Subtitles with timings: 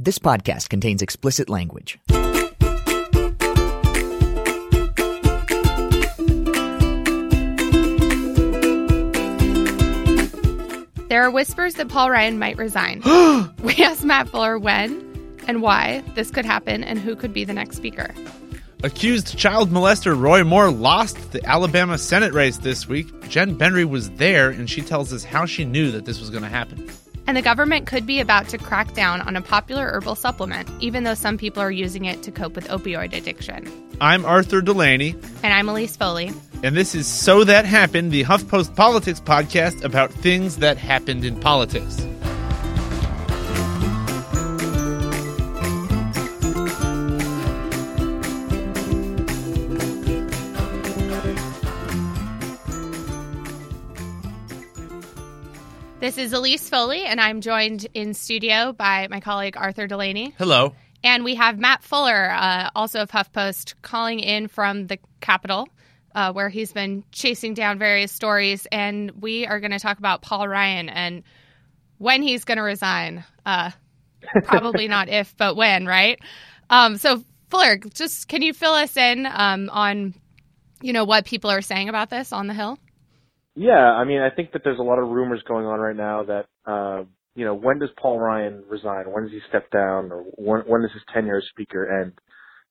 [0.00, 2.00] This podcast contains explicit language.
[11.08, 13.02] There are whispers that Paul Ryan might resign.
[13.62, 15.00] we asked Matt Fuller when
[15.46, 18.12] and why this could happen and who could be the next speaker.
[18.82, 23.28] Accused child molester Roy Moore lost the Alabama Senate race this week.
[23.28, 26.42] Jen Bendry was there, and she tells us how she knew that this was going
[26.42, 26.90] to happen.
[27.26, 31.04] And the government could be about to crack down on a popular herbal supplement, even
[31.04, 33.66] though some people are using it to cope with opioid addiction.
[34.00, 36.32] I'm Arthur Delaney, And I'm Elise Foley.
[36.62, 41.38] and this is So That Happened, the HuffPost Politics podcast about things that happened in
[41.40, 42.06] politics.
[56.04, 60.34] This is Elise Foley, and I'm joined in studio by my colleague Arthur Delaney.
[60.36, 60.74] Hello.
[61.02, 65.66] And we have Matt Fuller, uh, also of HuffPost, calling in from the Capitol,
[66.14, 68.66] uh, where he's been chasing down various stories.
[68.70, 71.22] And we are going to talk about Paul Ryan and
[71.96, 73.24] when he's going to resign.
[73.46, 73.70] Uh,
[74.44, 76.20] probably not if, but when, right?
[76.68, 80.12] Um, so, Fuller, just can you fill us in um, on,
[80.82, 82.78] you know, what people are saying about this on the Hill?
[83.56, 86.24] Yeah, I mean, I think that there's a lot of rumors going on right now
[86.24, 89.06] that, uh, you know, when does Paul Ryan resign?
[89.12, 90.12] When does he step down?
[90.12, 92.12] Or when, when does his tenure as Speaker end?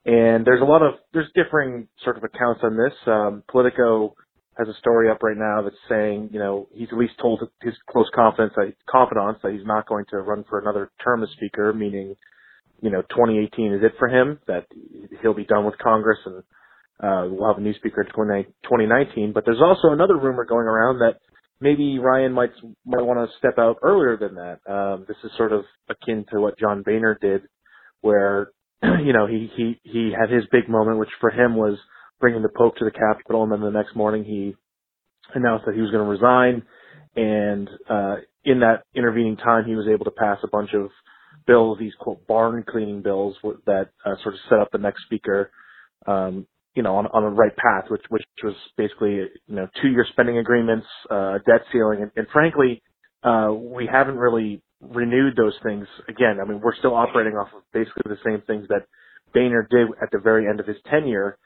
[0.06, 2.94] And there's a lot of, there's differing sort of accounts on this.
[3.08, 4.16] Um, Politico
[4.58, 7.76] has a story up right now that's saying, you know, he's at least told his
[7.92, 11.74] close confidence that, confidants that he's not going to run for another term as Speaker,
[11.74, 12.16] meaning,
[12.82, 14.68] you know, 2018 is it for him, that
[15.22, 16.44] he'll be done with Congress and
[17.04, 19.34] uh, we'll have a new speaker in 20, 2019.
[19.34, 21.18] But there's also another rumor going around that
[21.60, 22.52] maybe Ryan might
[22.86, 24.60] might want to step out earlier than that.
[24.72, 27.44] Um, this is sort of akin to what John Boehner did,
[28.02, 28.52] where
[28.84, 31.78] you know he he he had his big moment, which for him was
[32.22, 34.56] bringing the Pope to the Capitol, and then the next morning he
[35.34, 36.64] announced that he was going to resign.
[37.16, 40.90] And uh, in that intervening time, he was able to pass a bunch of
[41.46, 45.52] bills, these quote barn cleaning bills that uh, sort of set up the next speaker.
[46.08, 49.12] Um, you know, on, on the right path, which, which was basically,
[49.48, 52.82] you know, two-year spending agreements, uh, debt ceiling, and, and frankly,
[53.24, 56.40] uh, we haven't really renewed those things again.
[56.42, 58.86] I mean, we're still operating off of basically the same things that
[59.34, 61.38] Boehner did at the very end of his tenure.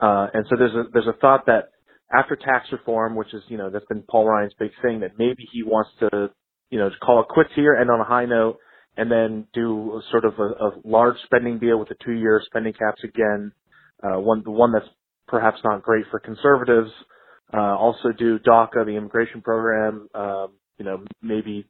[0.00, 1.70] Uh, and so there's a, there's a thought that
[2.16, 5.46] after tax reform, which is, you know, that's been Paul Ryan's big thing, that maybe
[5.52, 6.30] he wants to,
[6.70, 8.58] you know, call it quits here, end on a high note,
[8.96, 13.02] and then do sort of a, a large spending deal with the two-year spending caps
[13.04, 13.52] again,
[14.04, 14.88] uh, one the one that's
[15.28, 16.90] perhaps not great for conservatives.
[17.54, 20.08] Uh, also do DACA, the immigration program.
[20.14, 21.66] Um, you know, maybe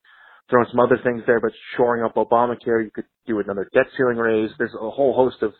[0.51, 2.85] throwing some other things there, but shoring up Obamacare.
[2.85, 4.51] You could do another debt ceiling raise.
[4.59, 5.53] There's a whole host of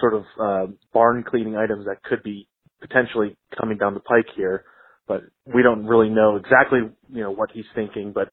[0.00, 2.48] sort of uh, barn cleaning items that could be
[2.80, 4.64] potentially coming down the pike here,
[5.08, 5.22] but
[5.54, 6.80] we don't really know exactly
[7.12, 8.12] you know what he's thinking.
[8.14, 8.28] But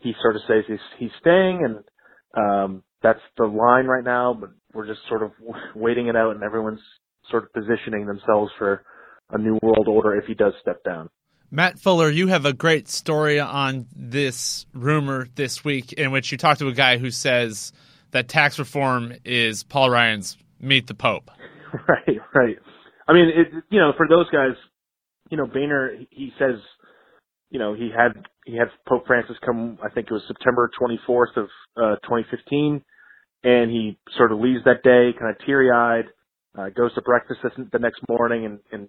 [0.00, 1.84] he sort of says he's he's staying, and
[2.36, 4.34] um, that's the line right now.
[4.38, 5.32] But we're just sort of
[5.76, 6.80] waiting it out, and everyone's
[7.30, 8.82] sort of positioning themselves for
[9.30, 11.08] a new world order if he does step down.
[11.50, 16.38] Matt Fuller, you have a great story on this rumor this week in which you
[16.38, 17.72] talk to a guy who says
[18.10, 21.30] that tax reform is Paul Ryan's meet the Pope.
[21.88, 22.56] Right, right.
[23.08, 24.52] I mean, it, you know, for those guys,
[25.28, 26.54] you know, Boehner, he says,
[27.50, 28.12] you know, he had
[28.46, 29.78] he had Pope Francis come.
[29.82, 31.44] I think it was September 24th of
[31.76, 32.80] uh, 2015,
[33.42, 36.04] and he sort of leaves that day, kind of teary eyed
[36.58, 37.40] uh, goes to breakfast
[37.72, 38.88] the next morning and, and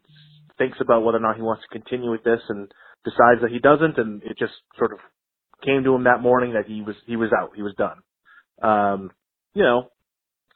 [0.58, 2.72] thinks about whether or not he wants to continue with this and
[3.04, 3.98] decides that he doesn't.
[3.98, 5.00] And it just sort of
[5.64, 7.52] came to him that morning that he was he was out.
[7.56, 7.98] He was done.
[8.62, 9.12] Um
[9.54, 9.90] you know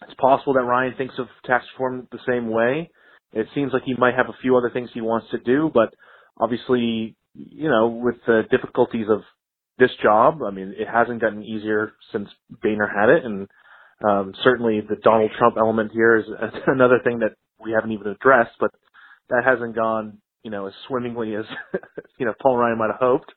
[0.04, 2.90] it's possible that Ryan thinks of tax reform the same way.
[3.34, 5.94] It seems like he might have a few other things he wants to do but
[6.40, 9.22] obviously you know with the difficulties of
[9.78, 12.30] this job I mean it hasn't gotten easier since
[12.62, 13.26] Boehner had it.
[13.26, 13.48] And
[14.08, 16.26] um, certainly, the Donald Trump element here is
[16.68, 18.72] another thing that we haven't even addressed, but
[19.30, 21.46] that hasn't gone, you know, as swimmingly as
[22.18, 23.32] you know Paul Ryan might have hoped.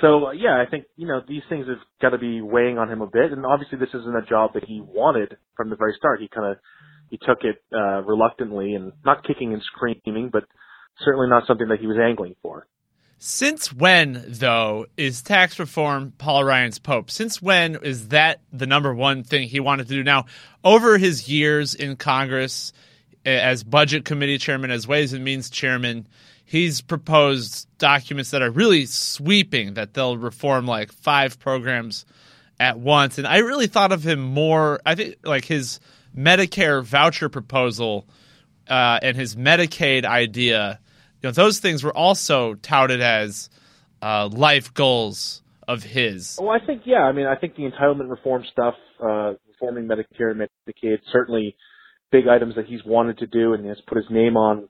[0.00, 2.90] So uh, yeah, I think you know these things have got to be weighing on
[2.90, 5.94] him a bit, and obviously this isn't a job that he wanted from the very
[5.98, 6.20] start.
[6.20, 6.58] He kind of
[7.10, 10.44] he took it uh, reluctantly and not kicking and screaming, but
[11.04, 12.66] certainly not something that he was angling for.
[13.20, 17.10] Since when, though, is tax reform Paul Ryan's Pope?
[17.10, 20.04] Since when is that the number one thing he wanted to do?
[20.04, 20.26] Now,
[20.62, 22.72] over his years in Congress,
[23.26, 26.06] as Budget Committee Chairman, as Ways and Means Chairman,
[26.44, 32.06] he's proposed documents that are really sweeping, that they'll reform like five programs
[32.60, 33.18] at once.
[33.18, 35.80] And I really thought of him more, I think, like his
[36.16, 38.06] Medicare voucher proposal
[38.68, 40.78] uh, and his Medicaid idea
[41.22, 43.50] you know, those things were also touted as
[44.02, 46.38] uh, life goals of his.
[46.40, 47.02] Well, I think yeah.
[47.02, 51.56] I mean, I think the entitlement reform stuff, uh, reforming Medicare and Medicaid, certainly
[52.10, 54.68] big items that he's wanted to do and has put his name on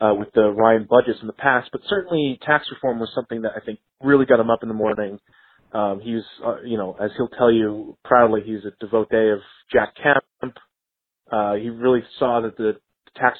[0.00, 1.68] uh, with the Ryan budgets in the past.
[1.72, 4.74] But certainly, tax reform was something that I think really got him up in the
[4.74, 5.18] morning.
[5.72, 9.40] Um, he's, uh, you know, as he'll tell you proudly, he's a devotee of
[9.70, 10.54] Jack Kemp.
[11.30, 12.76] Uh, he really saw that the
[13.16, 13.38] tax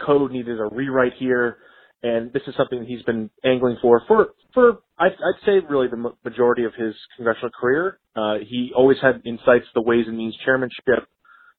[0.00, 1.58] code needed a rewrite here
[2.02, 6.12] and this is something he's been angling for for for I'd, I'd say really the
[6.24, 7.98] majority of his congressional career.
[8.16, 11.08] Uh, he always had insights the Ways and Means chairmanship,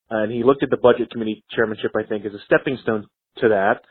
[0.09, 3.07] and he looked at the Budget Committee chairmanship I think as a stepping stone
[3.39, 3.81] to that.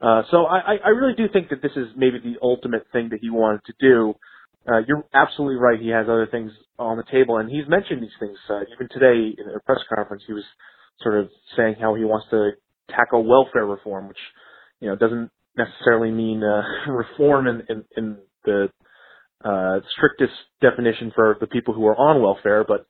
[0.00, 3.20] Uh, so I, I really do think that this is maybe the ultimate thing that
[3.22, 4.14] he wanted to do.
[4.68, 5.80] Uh, you're absolutely right.
[5.80, 8.36] He has other things on the table, and he's mentioned these things.
[8.50, 10.44] Uh, even today in a press conference, he was
[11.00, 12.50] sort of saying how he wants to
[12.90, 14.18] tackle welfare reform, which
[14.80, 18.68] you know doesn't necessarily mean uh, reform in, in, in the
[19.44, 22.86] uh, strictest definition for the people who are on welfare, but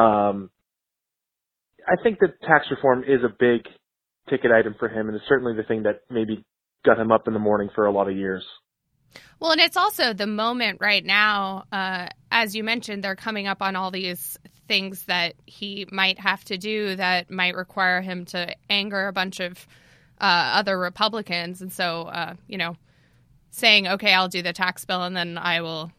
[0.00, 0.50] um,
[1.86, 3.62] I think that tax reform is a big
[4.30, 6.44] ticket item for him, and it's certainly the thing that maybe
[6.84, 8.44] got him up in the morning for a lot of years.
[9.40, 13.60] Well, and it's also the moment right now, uh, as you mentioned, they're coming up
[13.60, 14.38] on all these
[14.68, 19.40] things that he might have to do that might require him to anger a bunch
[19.40, 19.66] of
[20.22, 22.76] uh, other Republicans, and so uh, you know,
[23.50, 25.90] saying, "Okay, I'll do the tax bill, and then I will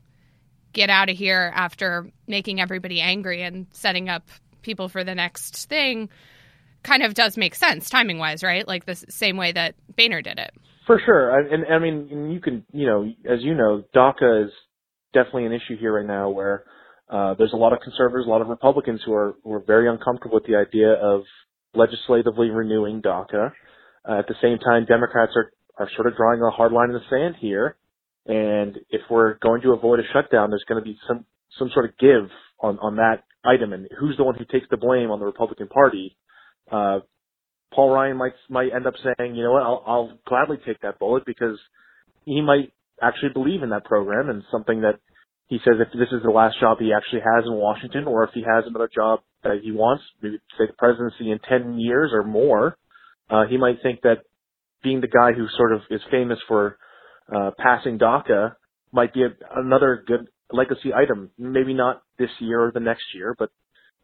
[0.71, 4.27] get out of here after making everybody angry and setting up
[4.61, 6.09] people for the next thing,"
[6.83, 8.65] kind of does make sense timing wise, right?
[8.65, 10.51] Like the same way that Boehner did it.
[10.87, 14.51] For sure, and, and I mean, you can, you know, as you know, DACA is
[15.13, 16.63] definitely an issue here right now, where
[17.09, 19.89] uh, there's a lot of conservatives, a lot of Republicans who are who are very
[19.89, 21.23] uncomfortable with the idea of
[21.75, 23.51] legislatively renewing DACA.
[24.07, 26.95] Uh, at the same time, Democrats are, are sort of drawing a hard line in
[26.95, 27.77] the sand here.
[28.25, 31.25] And if we're going to avoid a shutdown, there's going to be some,
[31.59, 32.29] some sort of give
[32.59, 33.73] on, on that item.
[33.73, 36.15] And who's the one who takes the blame on the Republican Party?
[36.71, 36.99] Uh,
[37.73, 40.99] Paul Ryan might, might end up saying, you know what, I'll, I'll gladly take that
[40.99, 41.57] bullet because
[42.25, 42.71] he might
[43.01, 44.99] actually believe in that program and something that
[45.47, 48.29] he says if this is the last job he actually has in Washington or if
[48.33, 52.23] he has another job that he wants, maybe say the presidency in 10 years or
[52.23, 52.77] more,
[53.29, 54.23] uh, he might think that
[54.83, 56.77] being the guy who sort of is famous for
[57.33, 58.55] uh, passing DACA
[58.91, 61.31] might be a, another good legacy item.
[61.37, 63.49] Maybe not this year or the next year, but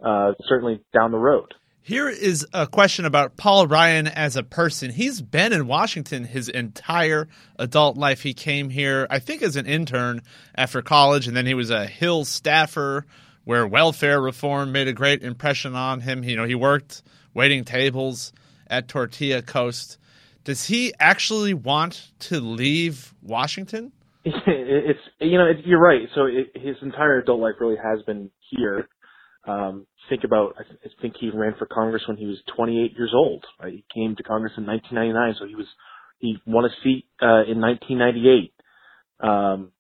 [0.03, 1.53] uh, certainly down the road.
[1.81, 4.91] Here is a question about Paul Ryan as a person.
[4.91, 7.27] He's been in Washington his entire
[7.57, 8.21] adult life.
[8.21, 10.21] He came here, I think, as an intern
[10.55, 13.05] after college, and then he was a Hill staffer
[13.43, 16.23] where welfare reform made a great impression on him.
[16.23, 17.01] You know, he worked
[17.33, 18.33] waiting tables
[18.69, 19.97] at Tortilla Coast.
[20.43, 23.91] Does he actually want to leave Washington?
[24.81, 26.07] It's you know it, you're right.
[26.15, 28.87] So it, his entire adult life really has been here.
[29.47, 32.93] Um, think about I, th- I think he ran for Congress when he was 28
[32.97, 33.45] years old.
[33.61, 33.73] Right?
[33.73, 35.67] He came to Congress in 1999, so he was
[36.19, 38.53] he won a seat uh, in 1998.
[39.21, 39.71] Um,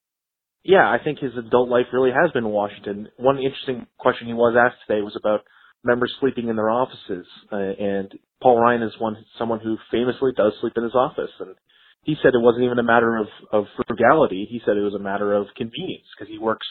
[0.63, 3.07] yeah, I think his adult life really has been Washington.
[3.17, 5.41] One interesting question he was asked today was about
[5.83, 10.53] members sleeping in their offices, uh, and Paul Ryan is one someone who famously does
[10.61, 11.55] sleep in his office, and
[12.03, 14.47] he said it wasn't even a matter of of frugality.
[14.49, 16.67] He said it was a matter of convenience because he works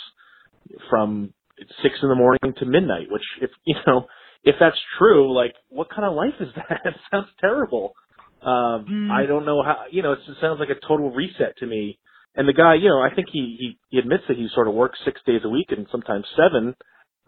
[0.89, 1.35] from
[1.83, 3.09] six in the morning to midnight.
[3.11, 4.07] Which, if you know,
[4.45, 6.81] if that's true, like what kind of life is that?
[6.85, 7.95] it sounds terrible.
[8.41, 9.11] Um, mm.
[9.11, 9.85] I don't know how.
[9.91, 11.99] You know, it sounds like a total reset to me.
[12.35, 14.75] And the guy, you know, I think he he, he admits that he sort of
[14.75, 16.75] works six days a week and sometimes seven.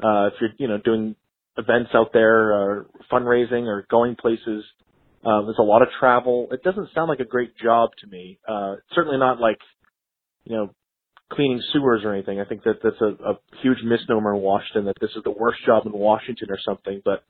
[0.02, 1.14] Uh, if you're, you know, doing
[1.56, 4.64] events out there, or fundraising, or going places.
[5.24, 6.48] Uh, there's a lot of travel.
[6.50, 8.38] It doesn't sound like a great job to me.
[8.48, 9.58] Uh, certainly not like,
[10.44, 10.70] you know,
[11.30, 12.40] cleaning sewers or anything.
[12.40, 15.58] I think that that's a, a huge misnomer in Washington that this is the worst
[15.66, 17.02] job in Washington or something.
[17.04, 17.22] But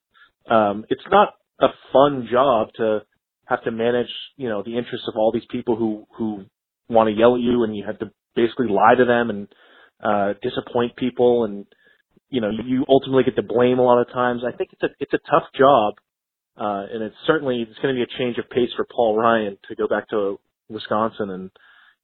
[0.52, 3.00] um, it's not a fun job to
[3.46, 6.44] have to manage, you know, the interests of all these people who who
[6.88, 9.48] want to yell at you, and you have to basically lie to them and
[10.02, 11.66] uh, disappoint people, and
[12.30, 14.42] you know you ultimately get to blame a lot of times.
[14.46, 15.94] I think it's a it's a tough job,
[16.56, 19.58] uh, and it's certainly it's going to be a change of pace for Paul Ryan
[19.68, 21.50] to go back to Wisconsin and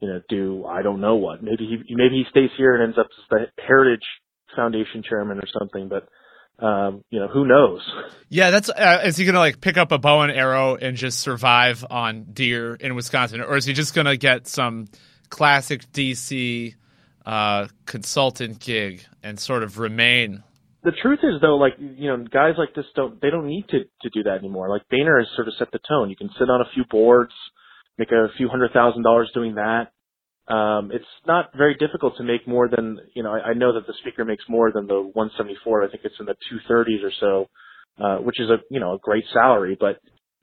[0.00, 1.42] you know do I don't know what.
[1.42, 4.04] Maybe he maybe he stays here and ends up as the Heritage
[4.54, 6.08] Foundation chairman or something, but
[6.58, 7.82] um, you know, who knows?
[8.28, 11.20] Yeah, that's uh, is he gonna like pick up a bow and arrow and just
[11.20, 14.88] survive on deer in Wisconsin, or is he just gonna get some
[15.28, 16.74] classic DC
[17.26, 20.42] uh, consultant gig and sort of remain?
[20.84, 23.80] The truth is, though, like you know, guys like this don't they don't need to
[24.02, 24.68] to do that anymore.
[24.68, 26.10] Like Boehner has sort of set the tone.
[26.10, 27.32] You can sit on a few boards,
[27.98, 29.88] make a few hundred thousand dollars doing that
[30.48, 33.32] um, it's not very difficult to make more than you know.
[33.32, 35.82] I, I know that the speaker makes more than the 174.
[35.82, 36.36] I think it's in the
[36.70, 39.76] 230s or so, uh, which is a you know a great salary.
[39.78, 39.98] But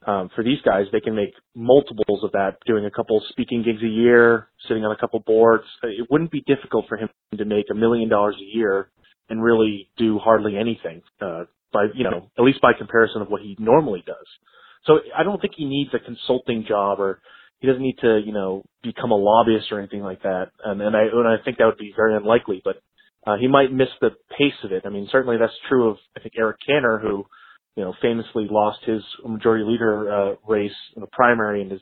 [0.08, 3.82] um, for these guys, they can make multiples of that, doing a couple speaking gigs
[3.84, 5.66] a year, sitting on a couple boards.
[5.84, 8.90] It wouldn't be difficult for him to make a million dollars a year
[9.30, 13.42] and really do hardly anything, uh, by you know at least by comparison of what
[13.42, 14.28] he normally does.
[14.86, 17.20] So I don't think he needs a consulting job or
[17.64, 20.48] he doesn't need to, you know, become a lobbyist or anything like that.
[20.66, 22.82] And, and I, and I think that would be very unlikely, but,
[23.26, 24.84] uh, he might miss the pace of it.
[24.86, 27.26] I mean, certainly that's true of, I think, Eric Cantor, who,
[27.76, 31.82] you know, famously lost his majority leader, uh, race in the primary and has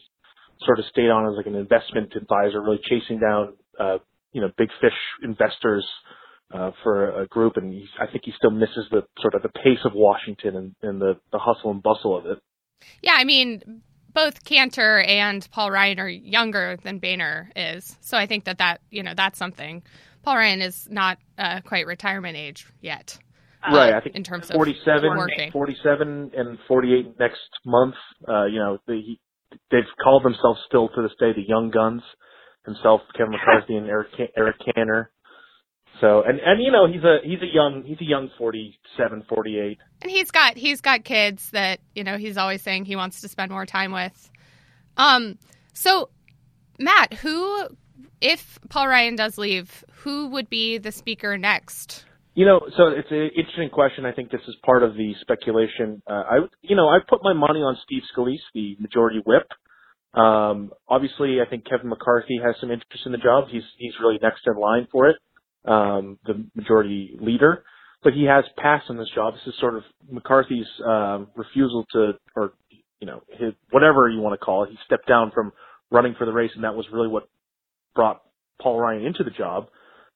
[0.65, 3.97] sort of stayed on as like an investment advisor, really chasing down, uh,
[4.31, 4.93] you know, big fish
[5.23, 5.85] investors,
[6.53, 7.57] uh, for a group.
[7.57, 11.01] And I think he still misses the sort of the pace of Washington and, and
[11.01, 12.39] the, the hustle and bustle of it.
[13.01, 13.81] Yeah, I mean,
[14.13, 18.81] both Cantor and Paul Ryan are younger than Boehner is, so I think that that
[18.89, 19.83] you know that's something.
[20.23, 23.17] Paul Ryan is not uh, quite retirement age yet.
[23.63, 25.51] Uh, right, I think in terms 47, of working.
[25.51, 27.95] 47 and 48 next month.
[28.27, 29.01] Uh, you know, they,
[29.69, 32.01] they've called themselves still to this day the Young Guns.
[32.65, 35.11] Himself, Kevin McCarthy, and Eric Eric Cantor.
[35.99, 39.77] So and and you know he's a he's a young he's a young 47 48
[40.01, 43.27] and he's got he's got kids that you know he's always saying he wants to
[43.27, 44.31] spend more time with
[44.97, 45.37] um
[45.73, 46.09] so
[46.79, 47.67] Matt who
[48.19, 53.11] if Paul Ryan does leave who would be the speaker next you know so it's
[53.11, 56.87] an interesting question I think this is part of the speculation uh, I you know
[56.87, 59.47] I put my money on Steve Scalise the majority whip
[60.13, 64.19] um obviously I think Kevin McCarthy has some interest in the job he's he's really
[64.21, 65.17] next in line for it
[65.65, 67.63] um, the majority leader,
[68.03, 69.33] but he has passed on this job.
[69.33, 72.53] This is sort of McCarthy's um, refusal to, or
[72.99, 74.69] you know, his whatever you want to call it.
[74.69, 75.51] He stepped down from
[75.91, 77.27] running for the race, and that was really what
[77.95, 78.21] brought
[78.61, 79.67] Paul Ryan into the job.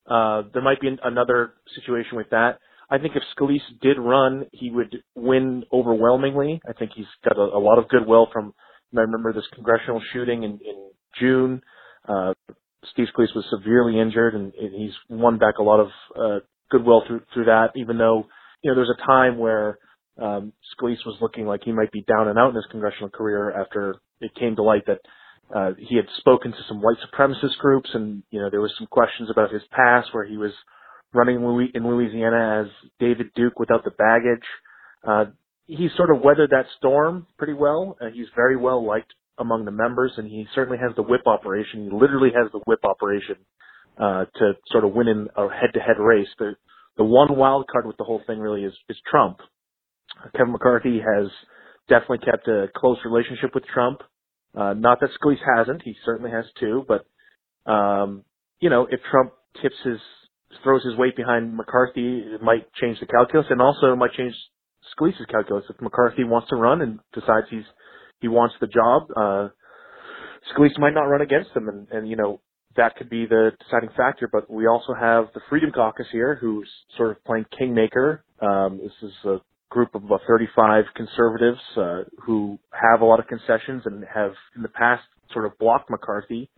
[0.09, 2.59] Uh, there might be an, another situation with that.
[2.89, 6.61] I think if Scalise did run, he would win overwhelmingly.
[6.67, 8.53] I think he's got a, a lot of goodwill from.
[8.95, 11.61] I remember this congressional shooting in, in June.
[12.07, 12.33] Uh,
[12.91, 17.03] Steve Scalise was severely injured, and, and he's won back a lot of uh, goodwill
[17.07, 17.69] through through that.
[17.75, 18.25] Even though
[18.61, 19.79] you know there's a time where
[20.21, 23.51] um, Scalise was looking like he might be down and out in his congressional career
[23.51, 24.99] after it came to light that
[25.53, 28.87] uh, he had spoken to some white supremacist groups, and you know there was some
[28.87, 30.51] questions about his past where he was
[31.13, 31.35] running
[31.73, 34.45] in Louisiana as David Duke without the baggage.
[35.07, 35.25] Uh,
[35.67, 37.97] he sort of weathered that storm pretty well.
[38.01, 41.83] Uh, he's very well liked among the members, and he certainly has the whip operation.
[41.83, 43.35] He literally has the whip operation
[43.99, 46.27] uh, to sort of win in a head-to-head race.
[46.39, 46.53] The
[46.97, 49.37] the one wild card with the whole thing really is is Trump.
[50.35, 51.29] Kevin McCarthy has
[51.89, 54.01] definitely kept a close relationship with Trump.
[54.55, 56.85] Uh, not that Scalise hasn't; he certainly has too.
[56.87, 57.05] But
[57.71, 58.23] um,
[58.59, 59.99] you know, if Trump tips his
[60.63, 64.33] throws his weight behind McCarthy, it might change the calculus, and also it might change
[64.97, 65.65] Scalise's calculus.
[65.69, 67.65] If McCarthy wants to run and decides he's
[68.21, 69.07] he wants the job.
[69.15, 69.49] Uh,
[70.53, 72.41] Scalise might not run against him, and, and you know
[72.75, 74.29] that could be the deciding factor.
[74.31, 78.23] But we also have the Freedom Caucus here, who's sort of playing kingmaker.
[78.41, 79.37] Um, this is a
[79.69, 84.61] group of about 35 conservatives uh, who have a lot of concessions and have in
[84.61, 85.03] the past
[85.33, 86.49] sort of blocked McCarthy.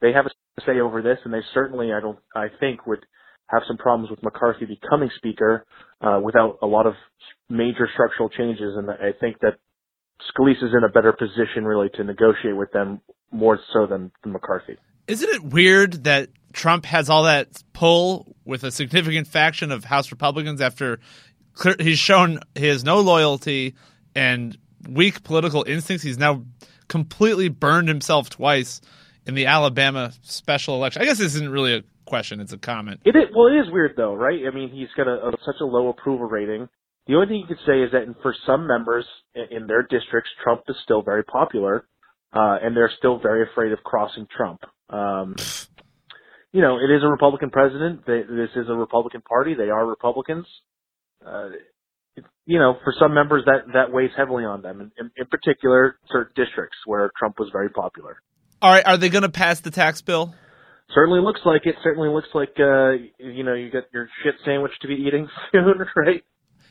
[0.00, 0.30] They have a
[0.66, 3.04] say over this, and they certainly, I don't, I think, would
[3.48, 5.66] have some problems with McCarthy becoming speaker
[6.00, 6.94] uh, without a lot of
[7.48, 8.74] major structural changes.
[8.76, 9.58] And I think that
[10.30, 14.32] Scalise is in a better position really to negotiate with them more so than, than
[14.32, 14.76] McCarthy.
[15.06, 20.10] Isn't it weird that Trump has all that pull with a significant faction of House
[20.10, 21.00] Republicans after
[21.78, 23.74] he's shown he has no loyalty
[24.14, 24.56] and
[24.88, 26.02] weak political instincts?
[26.02, 26.44] He's now
[26.88, 28.80] completely burned himself twice
[29.26, 31.02] in the Alabama special election.
[31.02, 33.00] I guess this isn't really a question; it's a comment.
[33.04, 34.40] It is, well, it is weird though, right?
[34.46, 36.68] I mean, he's got a, a, such a low approval rating.
[37.06, 40.62] The only thing you could say is that for some members in their districts, Trump
[40.68, 41.86] is still very popular,
[42.32, 44.60] uh, and they're still very afraid of crossing Trump.
[44.88, 45.34] Um,
[46.52, 48.06] you know, it is a Republican president.
[48.06, 49.54] They, this is a Republican party.
[49.54, 50.46] They are Republicans.
[51.26, 51.48] Uh,
[52.16, 55.26] it, you know, for some members that that weighs heavily on them, in, in, in
[55.26, 58.16] particular, certain districts where Trump was very popular.
[58.62, 60.34] All right, are they going to pass the tax bill?
[60.94, 61.76] Certainly looks like it.
[61.82, 65.74] Certainly looks like uh, you know you got your shit sandwich to be eating soon,
[65.96, 66.22] right?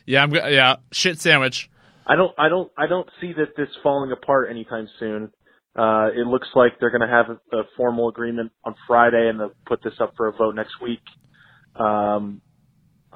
[0.06, 0.30] Yeah, I'm.
[0.30, 1.68] go- Yeah, shit sandwich.
[2.06, 5.30] I don't, I don't, I don't see that this falling apart anytime soon.
[5.76, 9.40] Uh, it looks like they're going to have a, a formal agreement on Friday, and
[9.40, 11.00] they'll put this up for a vote next week.
[11.74, 12.42] Um,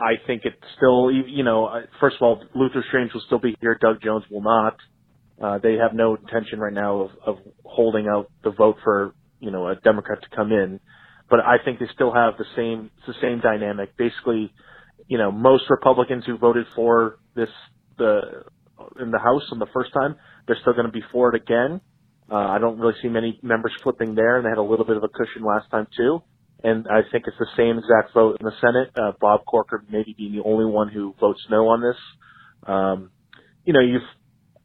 [0.01, 3.57] I think it's still, you know, uh, first of all, Luther Strange will still be
[3.61, 3.77] here.
[3.81, 4.77] Doug Jones will not.
[5.43, 9.51] Uh, they have no intention right now of, of holding out the vote for, you
[9.51, 10.81] know, a Democrat to come in.
[11.31, 13.97] But I think they still have the same, it's the same dynamic.
[13.97, 14.53] Basically,
[15.07, 17.51] you know, most Republicans who voted for this,
[17.99, 18.45] the,
[19.01, 21.81] in the House on the first time, they're still going to be for it again.
[22.31, 24.97] Uh, I don't really see many members flipping there, and they had a little bit
[24.97, 26.23] of a cushion last time too.
[26.63, 28.91] And I think it's the same exact vote in the Senate.
[28.97, 31.97] Uh, Bob Corker maybe being the only one who votes no on this.
[32.67, 33.11] Um,
[33.65, 34.03] you know, you've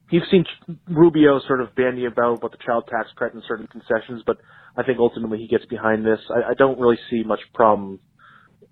[0.10, 0.46] you've seen
[0.88, 4.38] Rubio sort of bandy about about the child tax credit and certain concessions, but
[4.76, 6.20] I think ultimately he gets behind this.
[6.30, 8.00] I, I don't really see much problem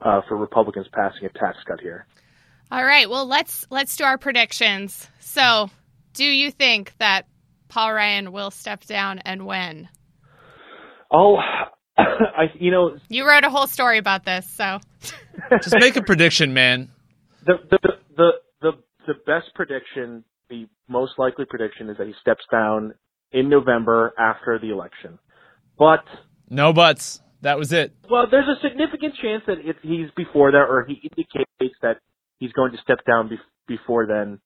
[0.02, 2.08] uh, for Republicans passing a tax cut here.
[2.72, 3.10] All right.
[3.10, 5.08] Well, let's let's do our predictions.
[5.20, 5.70] So,
[6.14, 7.28] do you think that
[7.68, 9.90] Paul Ryan will step down and when?
[11.12, 11.38] Oh,
[12.38, 14.80] I you know You wrote a whole story about this, so
[15.62, 16.90] Just make a prediction, man.
[17.46, 17.80] the the
[18.18, 18.32] the
[18.62, 18.72] the
[19.08, 22.94] the best prediction, the most likely prediction is that he steps down
[23.32, 25.18] in November after the election.
[25.78, 26.04] But
[26.50, 27.22] No buts.
[27.42, 27.96] That was it.
[28.08, 31.98] well, there's a significant chance that it, he's before that, or he indicates that
[32.38, 34.40] he's going to step down bef- before then.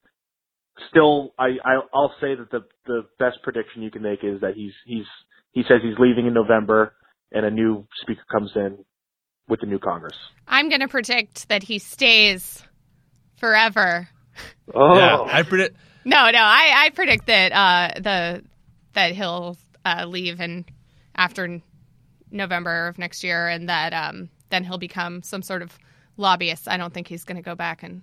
[0.90, 4.54] Still, I, I I'll say that the the best prediction you can make is that
[4.54, 5.04] he's he's
[5.52, 6.94] he says he's leaving in November,
[7.36, 8.78] and a new speaker comes in
[9.46, 10.16] with the new Congress.
[10.48, 12.62] I'm going to predict that he stays
[13.36, 14.08] forever.
[14.74, 15.76] Oh, Yeah, I predict.
[16.06, 18.42] No, no, I, I predict that uh, the
[18.94, 20.64] that he'll uh, leave and
[21.14, 21.60] after
[22.30, 25.78] November of next year, and that um, then he'll become some sort of
[26.16, 26.68] lobbyist.
[26.68, 28.02] I don't think he's going to go back and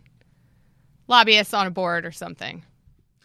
[1.08, 2.64] lobbyist on a board or something.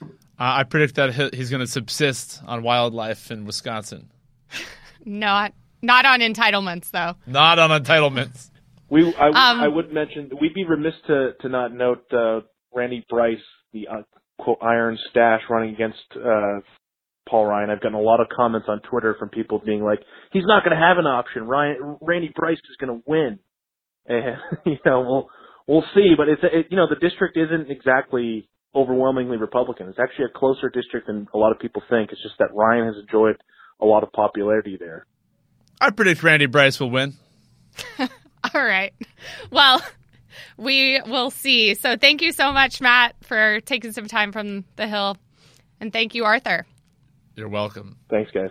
[0.00, 0.06] Uh,
[0.38, 4.10] I predict that he's going to subsist on wildlife in Wisconsin,
[5.04, 7.14] Not not on entitlements though.
[7.26, 8.50] not on entitlements.
[8.90, 12.40] We, I, Um, I would mention we'd be remiss to to not note uh,
[12.74, 13.36] Randy Bryce,
[13.72, 14.02] the uh,
[14.38, 16.60] quote Iron Stash, running against uh,
[17.28, 17.70] Paul Ryan.
[17.70, 20.00] I've gotten a lot of comments on Twitter from people being like,
[20.32, 21.46] "He's not going to have an option.
[21.46, 23.38] Ryan Randy Bryce is going to win."
[24.06, 25.28] And you know, we'll
[25.66, 26.14] we'll see.
[26.16, 29.88] But it's it, you know the district isn't exactly overwhelmingly Republican.
[29.88, 32.10] It's actually a closer district than a lot of people think.
[32.12, 33.36] It's just that Ryan has enjoyed
[33.80, 35.06] a lot of popularity there.
[35.80, 37.14] I predict Randy Bryce will win.
[37.98, 38.92] All right.
[39.50, 39.82] Well,
[40.56, 41.74] we will see.
[41.74, 45.16] So thank you so much, Matt, for taking some time from the Hill,
[45.80, 46.66] and thank you, Arthur.
[47.36, 47.96] You're welcome.
[48.10, 48.50] Thanks, guys.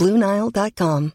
[0.00, 1.12] BlueNile.com.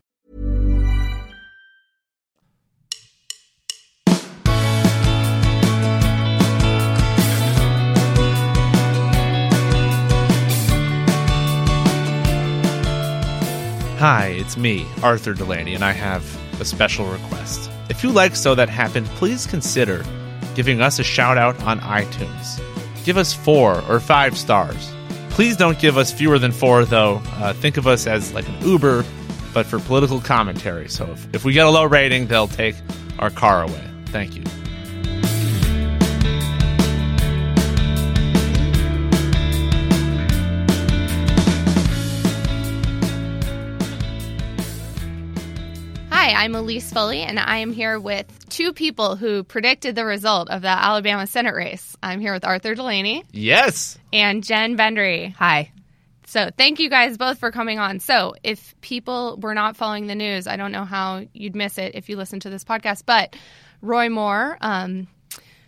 [13.98, 16.24] Hi, it's me, Arthur Delaney, and I have
[16.62, 17.72] a special request.
[17.90, 20.06] If you like So That Happened, please consider
[20.54, 22.62] giving us a shout out on iTunes.
[23.04, 24.95] Give us four or five stars.
[25.36, 27.22] Please don't give us fewer than four, though.
[27.26, 29.04] Uh, think of us as like an Uber,
[29.54, 30.88] but for political commentary.
[30.88, 32.74] So if, if we get a low rating, they'll take
[33.20, 33.84] our car away.
[34.06, 34.44] Thank you.
[46.26, 50.06] Hi, Hi, I'm Elise Foley, and I am here with two people who predicted the
[50.06, 51.96] result of the Alabama Senate race.
[52.02, 54.00] I'm here with Arthur Delaney Yes.
[54.12, 55.36] and Jen Bendry.
[55.36, 55.72] Hi.
[56.26, 58.00] So, thank you guys both for coming on.
[58.00, 61.94] So, if people were not following the news, I don't know how you'd miss it
[61.94, 63.36] if you listen to this podcast, but
[63.84, 65.06] Roy Moore, um,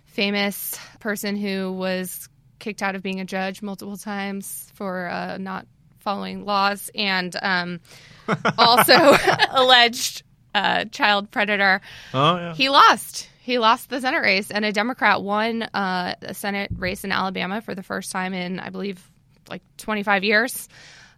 [0.06, 5.67] famous person who was kicked out of being a judge multiple times for uh, not
[6.00, 7.80] following laws and um,
[8.58, 9.15] also
[9.52, 10.24] alleged
[10.58, 11.82] uh, child predator.
[12.13, 12.54] Oh yeah.
[12.54, 13.30] He lost.
[13.39, 17.62] He lost the Senate race, and a Democrat won uh, a Senate race in Alabama
[17.62, 19.02] for the first time in, I believe,
[19.50, 20.67] like 25 years.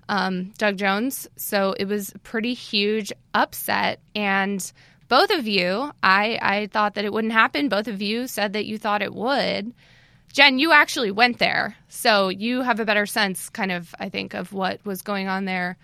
[0.07, 1.27] Um, Doug Jones.
[1.37, 3.99] So it was a pretty huge upset.
[4.15, 4.59] And
[5.07, 7.69] both of you, I, I thought that it wouldn't happen.
[7.69, 9.73] Both of you said that you thought it would.
[10.33, 11.75] Jen, you actually went there.
[11.89, 15.45] So you have a better sense, kind of, I think, of what was going on
[15.45, 15.77] there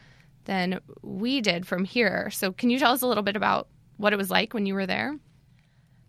[0.45, 2.29] than we did from here.
[2.31, 4.73] So can you tell us a little bit about what it was like when you
[4.73, 5.17] were there?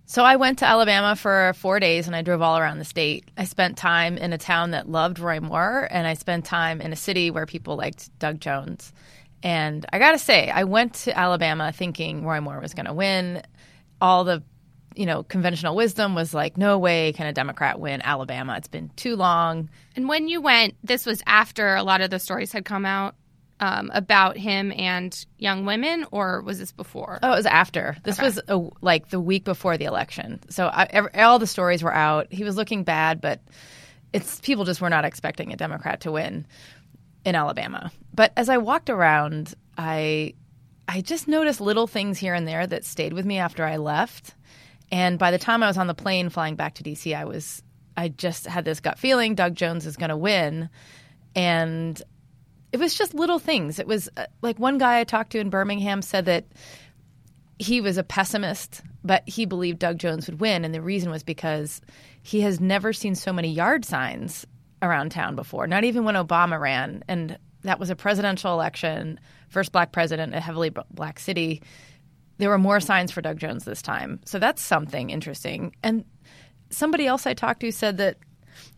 [0.09, 3.29] So I went to Alabama for four days and I drove all around the state.
[3.37, 6.92] I spent time in a town that loved Roy Moore and I spent time in
[6.92, 8.92] a city where people liked Doug Jones.
[9.42, 12.94] And I got to say, I went to Alabama thinking Roy Moore was going to
[12.94, 13.42] win.
[14.01, 14.44] All the,
[14.94, 18.55] you know, conventional wisdom was like, no way can a Democrat win Alabama.
[18.57, 19.68] It's been too long.
[19.96, 23.16] And when you went, this was after a lot of the stories had come out
[23.60, 27.18] um, about him and young women, or was this before?
[27.22, 27.96] Oh, it was after.
[28.02, 30.40] This was a, like the week before the election.
[30.50, 32.30] So I, every, all the stories were out.
[32.30, 33.40] He was looking bad, but
[34.12, 36.46] it's people just were not expecting a Democrat to win
[37.24, 37.90] in Alabama.
[38.14, 40.34] But as I walked around, I
[40.88, 44.34] I just noticed little things here and there that stayed with me after I left.
[44.92, 47.62] And by the time I was on the plane flying back to DC, I was
[47.96, 50.68] I just had this gut feeling Doug Jones is going to win.
[51.34, 52.00] And
[52.76, 53.78] it was just little things.
[53.78, 56.44] It was uh, like one guy I talked to in Birmingham said that
[57.58, 60.62] he was a pessimist, but he believed Doug Jones would win.
[60.62, 61.80] And the reason was because
[62.22, 64.46] he has never seen so many yard signs
[64.82, 67.02] around town before, not even when Obama ran.
[67.08, 71.62] And that was a presidential election, first black president, a heavily black city.
[72.36, 74.20] There were more signs for Doug Jones this time.
[74.26, 75.74] So that's something interesting.
[75.82, 76.04] And
[76.68, 78.18] somebody else I talked to said that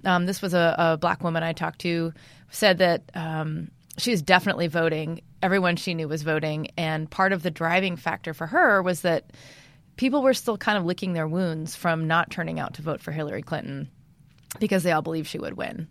[0.05, 2.13] um, this was a, a, black woman I talked to,
[2.51, 5.21] said that um, she was definitely voting.
[5.43, 6.69] Everyone she knew was voting.
[6.77, 9.33] And part of the driving factor for her was that
[9.97, 13.13] people were still kind of licking their wounds from not turning out to vote for
[13.13, 13.91] Hillary Clinton
[14.61, 15.89] because they all believed she would win.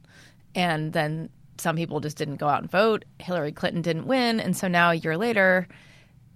[0.55, 3.05] And then some people just didn't go out and vote.
[3.19, 4.39] Hillary Clinton didn't win.
[4.39, 5.67] And so now, a year later,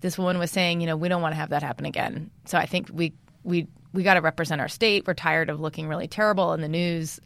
[0.01, 2.29] this woman was saying, you know, we don't want to have that happen again.
[2.45, 5.07] So I think we, we, we got to represent our state.
[5.07, 7.19] We're tired of looking really terrible in the news.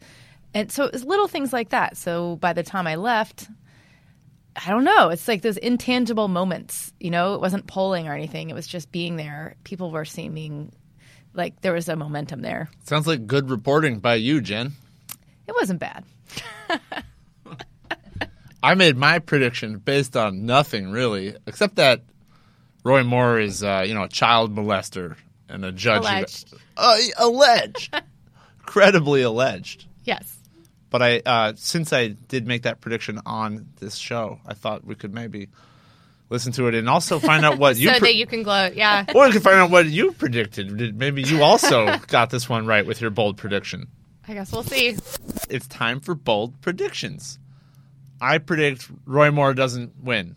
[0.54, 1.96] And so it was little things like that.
[1.96, 3.48] So by the time I left,
[4.64, 5.10] I don't know.
[5.10, 6.92] It's like those intangible moments.
[6.98, 8.48] You know, it wasn't polling or anything.
[8.50, 9.56] It was just being there.
[9.64, 10.72] People were seeming
[11.34, 12.70] like there was a momentum there.
[12.84, 14.72] Sounds like good reporting by you, Jen.
[15.46, 16.04] It wasn't bad.
[18.62, 22.02] I made my prediction based on nothing really, except that
[22.82, 25.16] Roy Moore is, uh, you know, a child molester
[25.48, 26.00] and a judge.
[26.02, 26.54] Alleged.
[26.76, 27.94] Uh, alleged.
[28.62, 29.86] Credibly alleged.
[30.04, 30.35] Yes.
[30.90, 34.94] But I, uh, since I did make that prediction on this show, I thought we
[34.94, 35.48] could maybe
[36.30, 37.88] listen to it and also find out what you.
[37.88, 38.74] so pre- that you can gloat.
[38.74, 39.04] Yeah.
[39.14, 40.76] or we could find out what you predicted.
[40.76, 43.88] Did- Maybe you also got this one right with your bold prediction.
[44.28, 44.96] I guess we'll see.
[45.48, 47.38] It's time for bold predictions.
[48.20, 50.36] I predict Roy Moore doesn't win.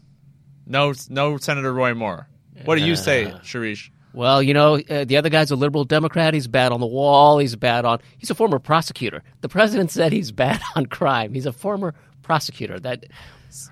[0.67, 2.27] No, no Senator Roy Moore.
[2.65, 3.89] What do you say, Shirish?
[4.13, 6.33] Well, you know, uh, the other guy's a liberal Democrat.
[6.33, 7.37] He's bad on the wall.
[7.37, 7.99] He's bad on.
[8.17, 9.23] He's a former prosecutor.
[9.41, 11.33] The president said he's bad on crime.
[11.33, 11.93] He's a former
[12.23, 12.79] prosecutor.
[12.79, 13.05] That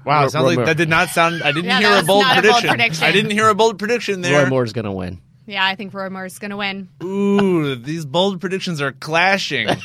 [0.05, 0.65] Wow, Roy- it sounds Roy like Moore.
[0.65, 1.43] that did not sound.
[1.43, 2.69] I didn't Yeah, hear a bold, not a bold prediction.
[2.69, 3.03] prediction.
[3.03, 4.43] I didn't hear a bold prediction there.
[4.43, 5.21] Roy Moore's going to win.
[5.45, 6.89] Yeah, I think Roy Moore's going to win.
[7.03, 9.67] Ooh, these bold predictions are clashing.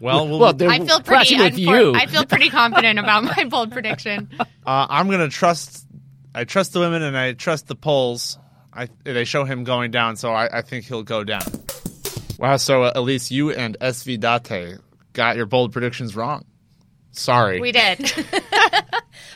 [0.00, 1.02] Well, we'll Well, I feel pretty.
[1.04, 1.94] clashing unfor- you.
[1.94, 4.28] I feel pretty confident about my bold prediction.
[4.66, 5.86] Uh, I'm gonna trust.
[6.34, 8.38] I trust the women and I trust the polls.
[8.78, 11.42] I they show him going down, so I, I think he'll go down.
[12.38, 12.56] Wow.
[12.56, 14.78] So uh, Elise, you and SV Date
[15.12, 16.44] got your bold predictions wrong.
[17.12, 17.60] Sorry.
[17.60, 18.12] We did.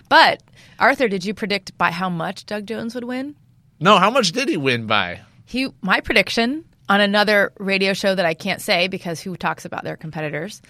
[0.08, 0.42] But
[0.78, 3.34] Arthur, did you predict by how much Doug Jones would win?
[3.80, 3.98] no.
[3.98, 5.20] How much did he win by?
[5.46, 9.84] He my prediction on another radio show that I can't say because who talks about
[9.84, 10.60] their competitors.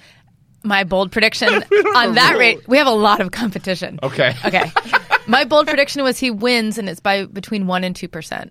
[0.63, 1.49] My bold prediction
[1.97, 3.99] on that rate, we have a lot of competition.
[4.01, 4.33] Okay.
[4.45, 4.71] Okay.
[5.33, 8.51] my bold prediction was he wins and it's by between 1 and 2%.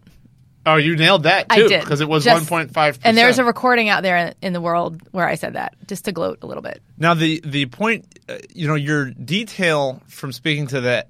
[0.65, 2.99] Oh, you nailed that too because it was 1.5.
[3.03, 6.05] And there's a recording out there in, in the world where I said that just
[6.05, 6.83] to gloat a little bit.
[6.97, 11.07] Now the the point, uh, you know, your detail from speaking to that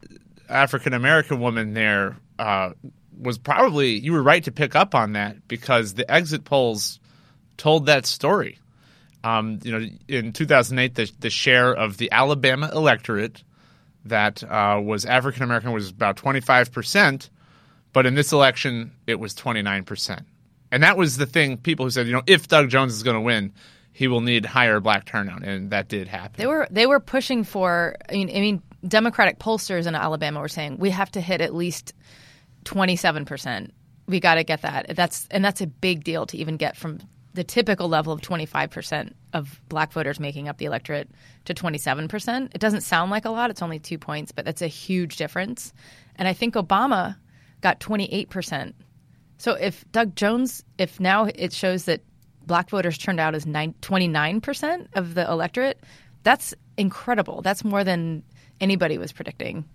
[0.48, 2.72] African American woman there uh,
[3.20, 7.02] was probably you were right to pick up on that because the exit polls
[7.58, 8.58] told that story.
[9.24, 13.44] Um, you know, in 2008, the, the share of the Alabama electorate
[14.06, 17.30] that uh, was African American was about 25 percent,
[17.94, 20.22] but in this election, it was 29 percent.
[20.72, 21.58] And that was the thing.
[21.58, 23.54] People who said, you know, if Doug Jones is going to win,
[23.92, 26.36] he will need higher black turnout, and that did happen.
[26.38, 27.96] They were they were pushing for.
[28.10, 31.54] I mean, I mean, Democratic pollsters in Alabama were saying we have to hit at
[31.54, 31.94] least
[32.64, 33.74] 27 percent.
[34.08, 34.96] We got to get that.
[34.96, 37.00] That's and that's a big deal to even get from
[37.34, 41.10] the typical level of 25% of black voters making up the electorate
[41.46, 42.50] to 27%.
[42.54, 45.74] It doesn't sound like a lot, it's only two points, but that's a huge difference.
[46.15, 47.15] And I think Obama
[47.62, 48.74] got 28%.
[49.38, 52.02] So if Doug Jones, if now it shows that
[52.46, 55.80] black voters turned out as nine, 29% of the electorate,
[56.24, 57.41] that's incredible.
[57.41, 58.24] That's more than
[58.60, 59.65] anybody was predicting.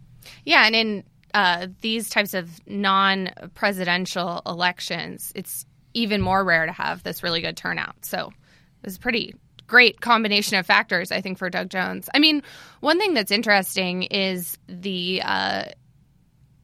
[0.45, 6.73] Yeah, and in uh, these types of non presidential elections, it's even more rare to
[6.73, 8.05] have this really good turnout.
[8.05, 9.35] So it was pretty
[9.67, 12.09] great combination of factors, I think, for Doug Jones.
[12.15, 12.43] I mean,
[12.81, 15.65] one thing that's interesting is the uh,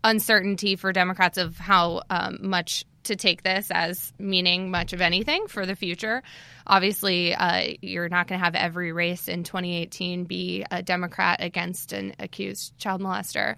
[0.04, 5.48] uncertainty for Democrats of how um, much to take this as meaning much of anything
[5.48, 6.22] for the future.
[6.66, 11.92] Obviously, uh, you're not going to have every race in 2018 be a Democrat against
[11.92, 13.56] an accused child molester.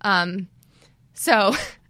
[0.00, 0.48] Um,
[1.14, 1.54] so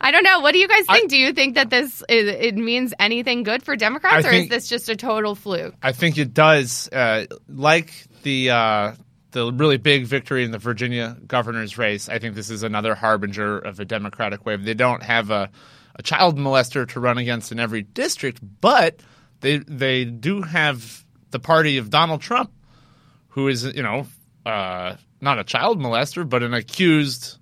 [0.00, 0.40] I don't know.
[0.40, 1.04] What do you guys think?
[1.04, 4.30] I, do you think that this is, it means anything good for Democrats, I or
[4.30, 5.74] think, is this just a total fluke?
[5.82, 6.88] I think it does.
[6.92, 8.92] Uh, like the uh,
[9.32, 13.58] the really big victory in the Virginia governor's race, I think this is another harbinger
[13.58, 14.64] of a Democratic wave.
[14.64, 15.50] They don't have a,
[15.96, 19.00] a child molester to run against in every district, but
[19.40, 22.50] they they do have the party of Donald Trump,
[23.28, 24.06] who is you know
[24.44, 27.38] uh, not a child molester, but an accused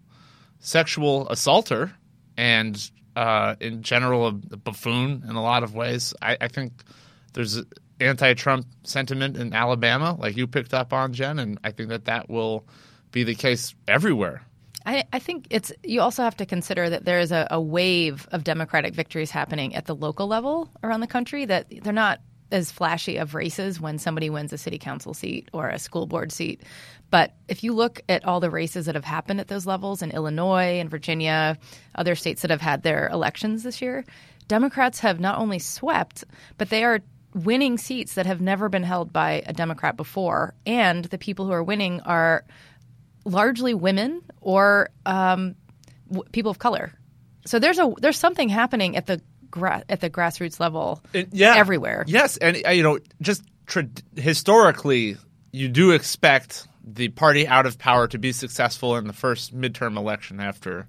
[0.61, 1.93] sexual assaulter
[2.39, 6.15] and uh, in general a, buffoon in a lot of ways.
[6.23, 6.73] I, I think
[7.35, 7.61] there's
[8.01, 12.31] anti-Trump sentiment in Alabama, like you picked up on, Jen, and I think that that
[12.31, 12.65] will
[13.11, 14.43] be the case everywhere.
[14.87, 18.29] I, I think it's you also have to consider that there is a, a wave
[18.31, 22.71] of Democratic victories happening at the local level around the country that they're not as
[22.71, 26.63] flashy of races when somebody wins a city council seat or a school board seat.
[27.11, 30.11] But if you look at all the races that have happened at those levels in
[30.11, 31.59] Illinois and Virginia,
[31.95, 34.05] other states that have had their elections this year,
[34.47, 36.25] Democrats have not only swept,
[36.57, 37.01] but they are
[37.35, 40.55] winning seats that have never been held by a Democrat before.
[40.67, 42.45] And the people who are winning are
[43.25, 45.55] largely women or um,
[46.09, 46.93] w- people of color.
[47.45, 51.57] So there's a there's something happening at the gra- at the grassroots level, it, yeah,
[51.57, 52.05] everywhere.
[52.07, 55.17] Yes, and uh, you know, just tra- historically,
[55.53, 59.97] you do expect the party out of power to be successful in the first midterm
[59.97, 60.87] election after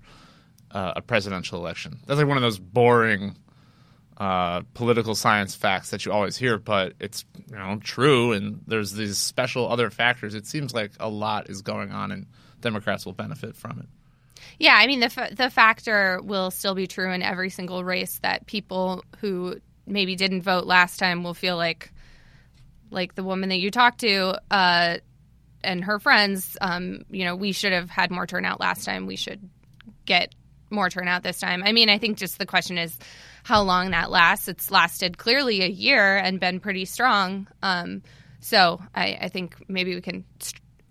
[0.72, 2.00] uh, a presidential election.
[2.06, 3.36] That's like one of those boring
[4.18, 8.34] uh, political science facts that you always hear, but it's you know true.
[8.34, 10.36] And there's these special other factors.
[10.36, 12.26] It seems like a lot is going on, and
[12.62, 13.86] Democrats will benefit from it.
[14.58, 18.20] Yeah, I mean the f- the factor will still be true in every single race
[18.20, 21.92] that people who maybe didn't vote last time will feel like
[22.92, 24.98] like the woman that you talked to uh,
[25.64, 26.58] and her friends.
[26.60, 29.06] Um, you know, we should have had more turnout last time.
[29.06, 29.48] We should
[30.06, 30.34] get
[30.72, 31.64] more turnout this time.
[31.64, 32.98] I mean, I think just the question is
[33.44, 34.48] how long that lasts.
[34.48, 37.48] It's lasted clearly a year and been pretty strong.
[37.62, 38.04] Um,
[38.40, 40.24] so I, I, think maybe we can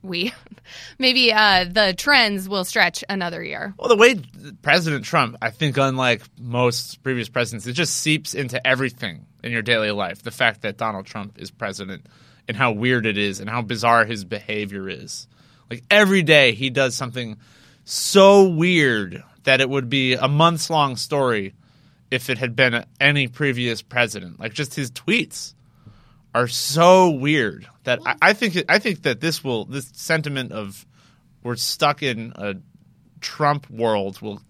[0.02, 0.32] we
[0.98, 3.74] maybe uh, the trends will stretch another year.
[3.78, 4.20] Well, the way
[4.62, 9.62] President Trump, I think, unlike most previous presidents, it just seeps into everything in your
[9.62, 10.22] daily life.
[10.22, 12.06] The fact that Donald Trump is president
[12.46, 15.28] and how weird it is and how bizarre his behavior is.
[15.70, 17.36] Like every day he does something
[17.84, 21.54] so weird that it would be a months long story
[22.10, 24.40] if it had been any previous president.
[24.40, 25.54] Like just his tweets
[26.34, 30.86] are so weird that I, I think I think that this will this sentiment of
[31.42, 32.54] we're stuck in a
[33.20, 34.40] Trump world will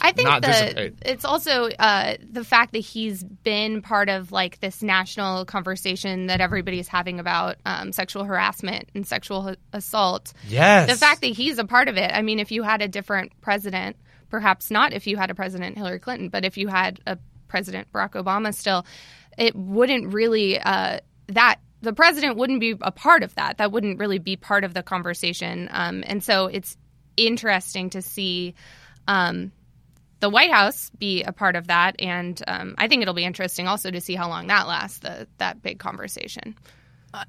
[0.00, 4.82] I think that it's also uh, the fact that he's been part of like this
[4.82, 10.32] national conversation that everybody's having about um, sexual harassment and sexual assault.
[10.46, 12.12] Yes, the fact that he's a part of it.
[12.14, 13.96] I mean, if you had a different president,
[14.30, 17.92] perhaps not if you had a president Hillary Clinton, but if you had a president
[17.92, 18.86] Barack Obama still,
[19.36, 21.00] it wouldn't really uh,
[21.34, 23.58] that the president wouldn't be a part of that.
[23.58, 25.68] That wouldn't really be part of the conversation.
[25.70, 26.76] Um, and so it's
[27.16, 28.54] interesting to see
[29.08, 29.52] um,
[30.20, 31.96] the White House be a part of that.
[31.98, 35.26] And um, I think it'll be interesting also to see how long that lasts, the,
[35.38, 36.56] that big conversation.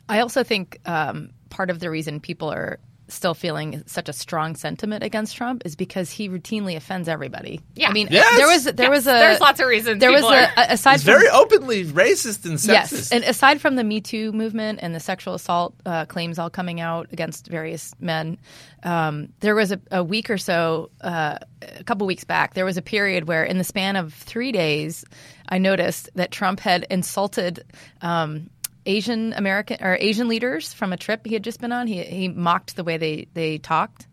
[0.07, 2.79] I also think um, part of the reason people are
[3.13, 7.61] still feeling such a strong sentiment against Trump is because he routinely offends everybody.
[7.75, 7.89] Yeah.
[7.89, 8.37] I mean, Yes.
[8.37, 10.73] there was there Yes, was a there's lots of reasons There was a, are- a-
[10.73, 12.67] aside It's from very openly racist and sexist.
[12.67, 16.49] Yes, and aside from the Me Too movement and the sexual assault uh, claims all
[16.49, 18.37] coming out against various men,
[18.83, 21.37] um, there was a, a week or so, uh,
[21.77, 25.05] a couple weeks back, there was a period where, in the span of three days,
[25.47, 27.63] I noticed that Trump had insulted.
[28.01, 28.49] Um,
[28.85, 31.87] Asian American or Asian leaders from a trip he had just been on.
[31.87, 34.07] He he mocked the way they they talked.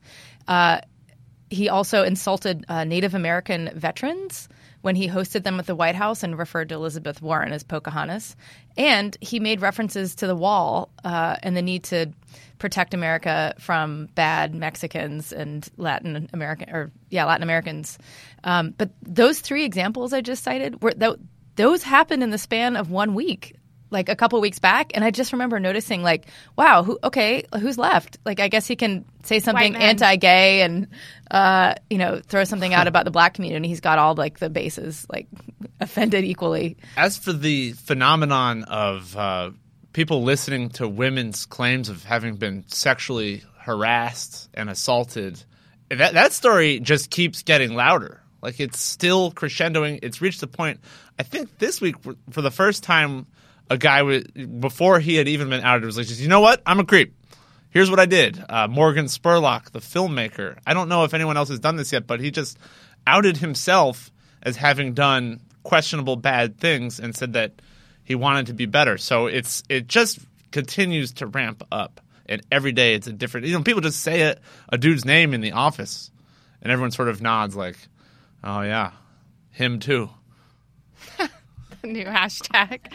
[0.46, 0.80] Uh,
[1.50, 4.48] he also insulted uh, Native American veterans
[4.82, 8.34] when he hosted them at the White House and referred to Elizabeth Warren as Pocahontas.
[8.76, 12.12] And he made references to the wall uh, and the need to
[12.58, 17.98] protect America from bad Mexicans and Latin American or yeah Latin Americans.
[18.44, 21.18] Um, but those three examples I just cited were th-
[21.56, 23.56] those happened in the span of one week
[23.90, 26.26] like a couple weeks back and i just remember noticing like
[26.56, 30.88] wow who okay who's left like i guess he can say something anti-gay and
[31.30, 34.50] uh, you know throw something out about the black community he's got all like the
[34.50, 35.26] bases like
[35.80, 39.50] offended equally As for the phenomenon of uh,
[39.92, 45.42] people listening to women's claims of having been sexually harassed and assaulted,
[45.88, 48.20] that that story just keeps getting louder.
[48.42, 49.98] Like it's still crescendoing.
[50.02, 50.80] It's reached the point.
[51.18, 53.26] I think this week, for- for the first time,
[53.70, 54.22] a guy
[54.58, 56.60] before he had even been outed was like, "You know what?
[56.66, 57.14] I'm a creep."
[57.70, 58.42] Here's what I did.
[58.48, 60.58] Uh, Morgan Spurlock, the filmmaker.
[60.66, 62.58] I don't know if anyone else has done this yet, but he just
[63.06, 64.10] outed himself
[64.42, 67.62] as having done questionable bad things and said that
[68.02, 68.98] he wanted to be better.
[68.98, 70.18] So it's it just
[70.50, 73.46] continues to ramp up, and every day it's a different.
[73.46, 74.36] You know, people just say a,
[74.70, 76.10] a dude's name in the office,
[76.60, 77.76] and everyone sort of nods like,
[78.42, 78.92] "Oh yeah,
[79.52, 80.10] him too."
[81.84, 82.92] new hashtag.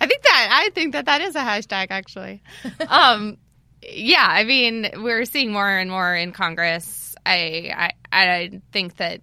[0.00, 2.42] I think that I think that that is a hashtag actually.
[2.88, 3.38] um,
[3.82, 7.14] yeah, I mean we're seeing more and more in Congress.
[7.24, 9.22] I I, I think that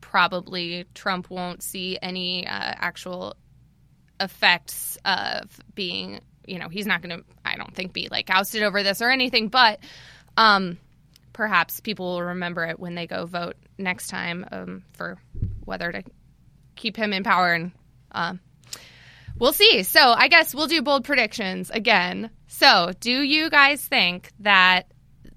[0.00, 3.36] probably Trump won't see any uh, actual
[4.20, 6.20] effects of being.
[6.46, 7.24] You know, he's not going to.
[7.44, 9.80] I don't think be like ousted over this or anything, but.
[10.36, 10.78] Um,
[11.32, 15.18] perhaps people will remember it when they go vote next time um, for
[15.64, 16.02] whether to
[16.76, 17.72] keep him in power and
[18.12, 18.40] um,
[19.38, 19.82] we'll see.
[19.82, 22.30] So I guess we'll do bold predictions again.
[22.46, 24.92] So do you guys think that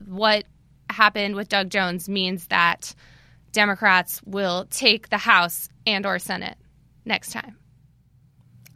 [0.05, 0.45] what
[0.89, 2.93] happened with Doug Jones means that
[3.51, 6.57] Democrats will take the House and or Senate
[7.05, 7.57] next time?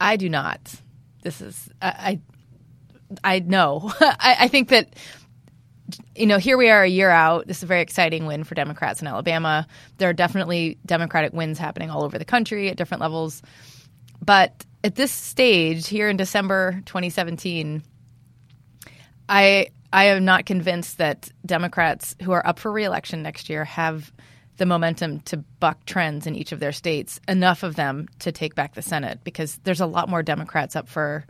[0.00, 0.60] i do not
[1.22, 2.20] this is i
[3.22, 4.94] i, I know I, I think that
[6.14, 7.48] you know, here we are a year out.
[7.48, 9.66] This is a very exciting win for Democrats in Alabama.
[9.98, 13.42] There are definitely Democratic wins happening all over the country at different levels.
[14.22, 17.82] But at this stage, here in December 2017,
[19.28, 24.12] I I am not convinced that Democrats who are up for reelection next year have
[24.56, 28.54] the momentum to buck trends in each of their states, enough of them to take
[28.54, 31.24] back the Senate, because there's a lot more Democrats up for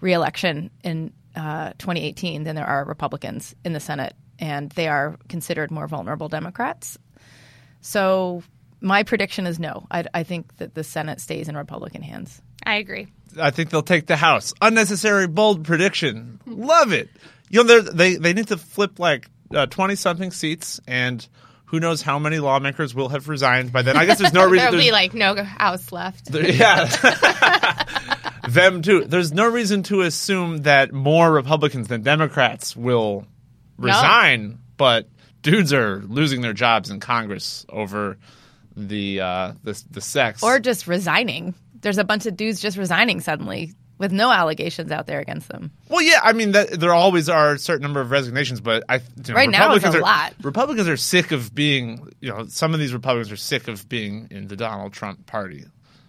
[0.00, 5.70] reelection in uh, 2018 than there are Republicans in the Senate, and they are considered
[5.70, 6.96] more vulnerable Democrats.
[7.80, 8.42] So
[8.80, 9.86] my prediction is no.
[9.90, 12.40] I, I think that the Senate stays in Republican hands.
[12.64, 13.08] I agree.
[13.40, 14.54] I think they'll take the House.
[14.60, 16.40] Unnecessary bold prediction.
[16.46, 17.08] Love it.
[17.50, 21.26] You know, they're- they they need to flip like uh, twenty something seats, and
[21.66, 23.96] who knows how many lawmakers will have resigned by then.
[23.96, 24.70] I guess there's no reason.
[24.70, 26.30] There'll be like no House left.
[26.32, 26.84] there- yeah,
[28.48, 29.04] them too.
[29.04, 33.26] There's no reason to assume that more Republicans than Democrats will
[33.76, 34.56] resign, no.
[34.76, 35.08] but
[35.42, 38.18] dudes are losing their jobs in Congress over
[38.78, 41.54] the uh, the the sex Or just resigning.
[41.80, 45.72] There's a bunch of dudes just resigning suddenly with no allegations out there against them.
[45.88, 48.96] Well, yeah, I mean, that, there always are a certain number of resignations, but I
[48.96, 50.34] you know, Right now it's Republicans a are, lot.
[50.42, 54.28] Republicans are sick of being, you know, some of these Republicans are sick of being
[54.30, 55.64] in the Donald Trump party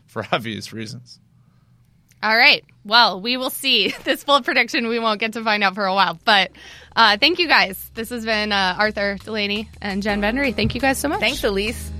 [0.08, 1.20] for obvious reasons.
[2.22, 2.64] All right.
[2.84, 3.94] Well, we will see.
[4.04, 6.20] This bold prediction we won't get to find out for a while.
[6.26, 6.52] But
[6.96, 7.92] uh, thank you guys.
[7.94, 10.56] This has been uh, Arthur Delaney and Jen Bendery.
[10.56, 11.20] Thank you guys so much.
[11.20, 11.92] Thanks, Elise.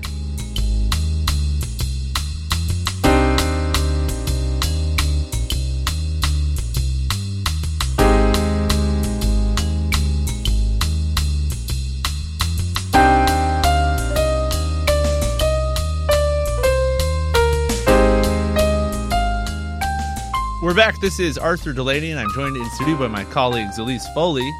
[20.80, 20.98] Back.
[21.02, 24.50] This is Arthur Delaney, and I'm joined in studio by my colleagues Elise Foley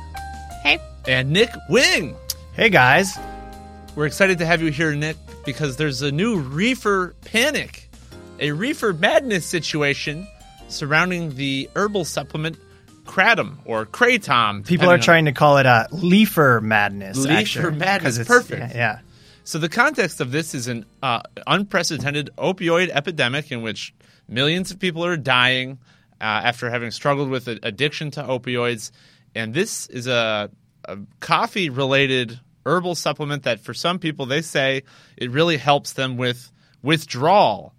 [0.62, 0.78] Hey.
[1.08, 2.14] and Nick Wing.
[2.52, 3.18] Hey guys.
[3.96, 5.16] We're excited to have you here, Nick,
[5.46, 7.88] because there's a new reefer panic,
[8.38, 10.28] a reefer madness situation
[10.68, 12.58] surrounding the herbal supplement
[13.06, 14.66] kratom or kratom.
[14.66, 17.16] People are trying to call it a leafer madness.
[17.16, 18.74] Leafer actually, madness, 'cause it's- perfect.
[18.74, 18.98] Yeah.
[19.44, 23.94] So the context of this is an uh, unprecedented opioid epidemic in which
[24.28, 25.78] millions of people are dying
[26.20, 28.90] uh, after having struggled with addiction to opioids,
[29.34, 30.50] and this is a,
[30.84, 34.82] a coffee-related herbal supplement that, for some people, they say
[35.16, 36.52] it really helps them with
[36.82, 37.74] withdrawal,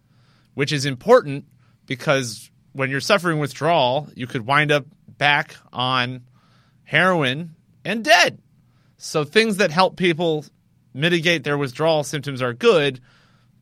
[0.53, 1.45] which is important
[1.85, 4.85] because when you're suffering withdrawal, you could wind up
[5.17, 6.21] back on
[6.83, 8.39] heroin and dead.
[8.97, 10.45] So things that help people
[10.93, 13.01] mitigate their withdrawal symptoms are good,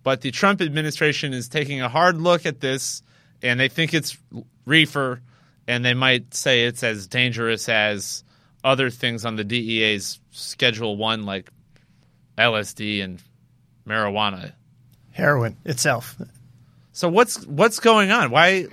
[0.04, 3.02] but the Trump administration is taking a hard look at this
[3.42, 4.18] and they think it's
[4.66, 5.22] reefer
[5.68, 8.24] and they might say it's as dangerous as
[8.64, 11.50] other things on the DEA's schedule 1 like
[12.38, 13.22] LSD and
[13.88, 14.54] marijuana.
[15.12, 16.16] Heroin itself.
[16.92, 18.32] So what's what's going on?
[18.32, 18.68] Why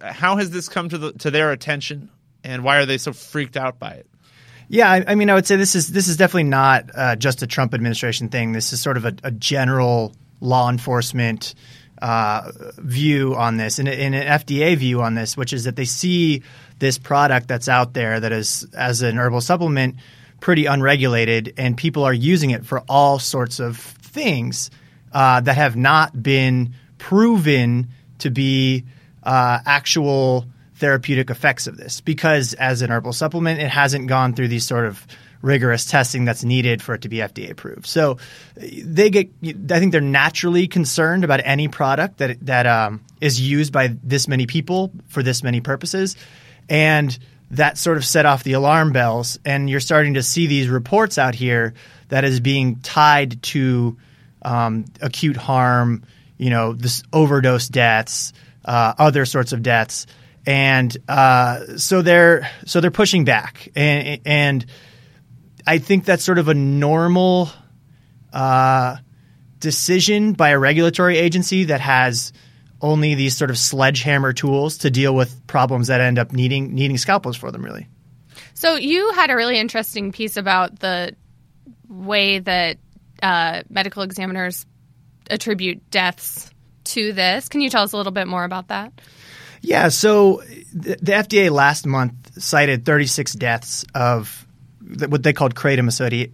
[0.00, 2.10] how has this come to the to their attention
[2.44, 4.06] and why are they so freaked out by it?
[4.68, 7.42] Yeah, I, I mean, I would say this is this is definitely not uh, just
[7.42, 8.52] a Trump administration thing.
[8.52, 11.54] This is sort of a, a general law enforcement
[12.00, 15.84] uh, view on this, and, and an FDA view on this, which is that they
[15.84, 16.42] see
[16.78, 19.96] this product that's out there that is as an herbal supplement
[20.40, 24.70] pretty unregulated, and people are using it for all sorts of things
[25.12, 27.88] uh, that have not been proven
[28.18, 28.84] to be
[29.22, 32.00] uh, actual therapeutic effects of this.
[32.00, 35.06] Because as an herbal supplement it hasn't gone through these sort of
[35.42, 37.86] rigorous testing that's needed for it to be FDA approved.
[37.86, 38.18] So
[38.56, 43.72] they get I think they're naturally concerned about any product that that um, is used
[43.72, 46.16] by this many people for this many purposes.
[46.68, 47.16] And
[47.50, 49.38] that sort of set off the alarm bells.
[49.44, 51.74] And you're starting to see these reports out here
[52.08, 53.96] that is being tied to
[54.42, 56.04] um, acute harm,
[56.38, 58.32] you know, this overdose deaths,
[58.64, 60.06] uh, other sorts of deaths.
[60.44, 64.66] And uh, so they're so they're pushing back, and, and
[65.66, 67.50] I think that's sort of a normal
[68.32, 68.96] uh,
[69.58, 72.32] decision by a regulatory agency that has
[72.80, 76.98] only these sort of sledgehammer tools to deal with problems that end up needing needing
[76.98, 77.64] scalpels for them.
[77.64, 77.88] Really,
[78.54, 81.16] So you had a really interesting piece about the
[81.88, 82.76] way that
[83.22, 84.66] uh, medical examiners
[85.30, 86.50] attribute deaths
[86.84, 87.48] to this.
[87.48, 88.92] Can you tell us a little bit more about that?
[89.62, 90.42] Yeah, so
[90.72, 94.45] the, the FDA last month cited 36 deaths of
[95.08, 95.88] what they called kratom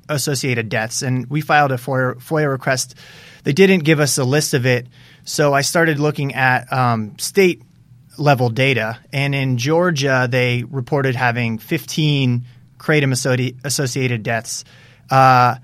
[0.09, 2.94] associated, deaths, and we filed a FOIA, FOIA request.
[3.44, 4.86] They didn't give us a list of it,
[5.24, 7.62] so I started looking at um, state
[8.18, 12.44] level data, and in Georgia they reported having 15
[12.78, 14.64] kratom associated deaths,
[15.11, 15.57] uh,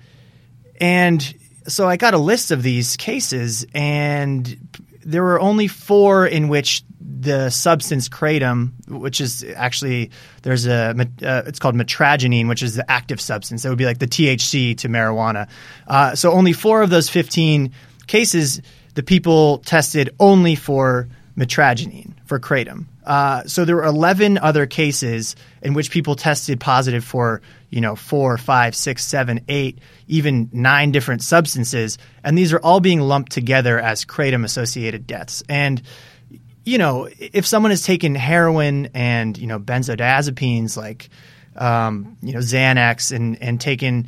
[0.81, 1.35] and
[1.67, 4.69] so I got a list of these cases, and
[5.05, 6.83] there were only four in which
[7.21, 10.11] the substance kratom, which is actually
[10.43, 13.63] there's a uh, it's called mitragynine, which is the active substance.
[13.63, 15.49] That would be like the THC to marijuana.
[15.87, 17.73] Uh, so only four of those 15
[18.07, 18.63] cases,
[18.95, 22.87] the people tested only for mitragynine for kratom.
[23.05, 27.41] Uh, so there were 11 other cases in which people tested positive for
[27.71, 32.81] you know four, five, six, seven, eight, even nine different substances, and these are all
[32.81, 35.43] being lumped together as kratom associated deaths.
[35.49, 35.83] And
[36.69, 41.09] you know, if someone has taken heroin and you know benzodiazepines like
[41.57, 44.07] um, you know Xanax and and taken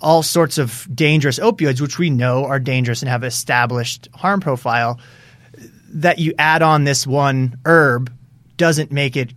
[0.00, 5.00] all sorts of dangerous opioids, which we know are dangerous and have established harm profile,
[5.88, 8.12] that you add on this one herb
[8.58, 9.32] doesn't make it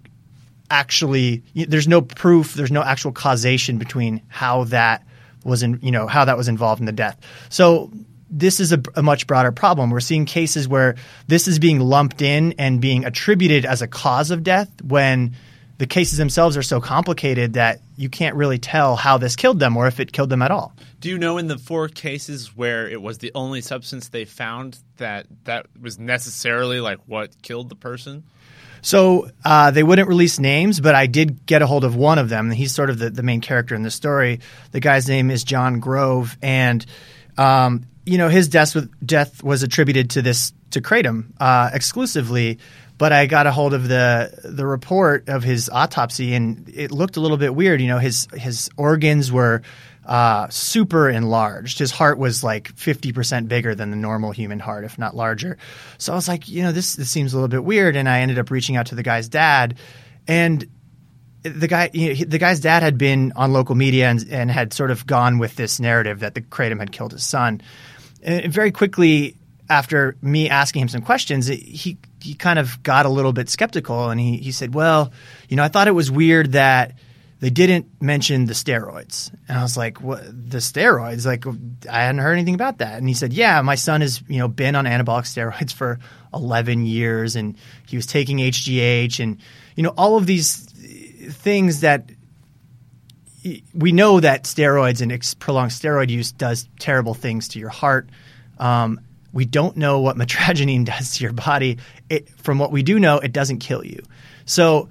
[0.69, 1.43] actually.
[1.53, 2.55] There's no proof.
[2.55, 5.07] There's no actual causation between how that
[5.45, 7.17] was in you know how that was involved in the death.
[7.47, 7.89] So
[8.37, 9.89] this is a, a, much broader problem.
[9.89, 10.95] We're seeing cases where
[11.27, 15.35] this is being lumped in and being attributed as a cause of death when
[15.77, 19.77] the cases themselves are so complicated that you can't really tell how this killed them
[19.77, 20.73] or if it killed them at all.
[20.99, 24.79] Do you know in the four cases where it was the only substance they found
[24.97, 28.23] that that was necessarily like what killed the person?
[28.81, 32.29] So uh, they wouldn't release names, but I did get a hold of one of
[32.29, 32.51] them.
[32.51, 34.41] He's sort of the, the main character in the story.
[34.71, 36.85] The guy's name is John Grove, and
[37.37, 42.59] um, you know his death was, death was attributed to this to kratom uh, exclusively.
[42.97, 47.17] But I got a hold of the the report of his autopsy, and it looked
[47.17, 47.81] a little bit weird.
[47.81, 49.63] You know, his his organs were
[50.05, 51.79] uh, super enlarged.
[51.79, 55.57] His heart was like fifty percent bigger than the normal human heart, if not larger.
[55.97, 57.97] So I was like, you know, this this seems a little bit weird.
[57.97, 59.77] And I ended up reaching out to the guy's dad,
[60.25, 60.65] and
[61.43, 64.73] the guy you know, the guy's dad had been on local media and, and had
[64.73, 67.61] sort of gone with this narrative that the kratom had killed his son.
[68.25, 69.37] And very quickly
[69.69, 74.09] after me asking him some questions, he he kind of got a little bit skeptical
[74.09, 75.11] and he, he said, Well,
[75.47, 76.95] you know, I thought it was weird that
[77.39, 79.31] they didn't mention the steroids.
[79.47, 81.25] And I was like, What the steroids?
[81.25, 81.45] Like
[81.89, 82.97] I hadn't heard anything about that.
[82.97, 85.99] And he said, Yeah, my son has, you know, been on anabolic steroids for
[86.33, 87.55] eleven years and
[87.87, 89.39] he was taking HGH and
[89.75, 92.09] you know, all of these things that
[93.73, 98.09] we know that steroids and ex- prolonged steroid use does terrible things to your heart.
[98.57, 99.01] Um,
[99.33, 101.77] we don't know what mitragynine does to your body.
[102.09, 104.03] It, from what we do know, it doesn't kill you.
[104.45, 104.89] So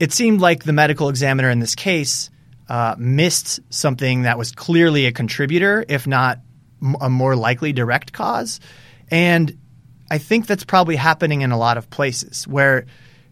[0.00, 2.30] it seemed like the medical examiner in this case
[2.68, 6.40] uh, missed something that was clearly a contributor, if not
[7.00, 8.60] a more likely direct cause.
[9.10, 9.58] And
[10.10, 12.86] I think that's probably happening in a lot of places where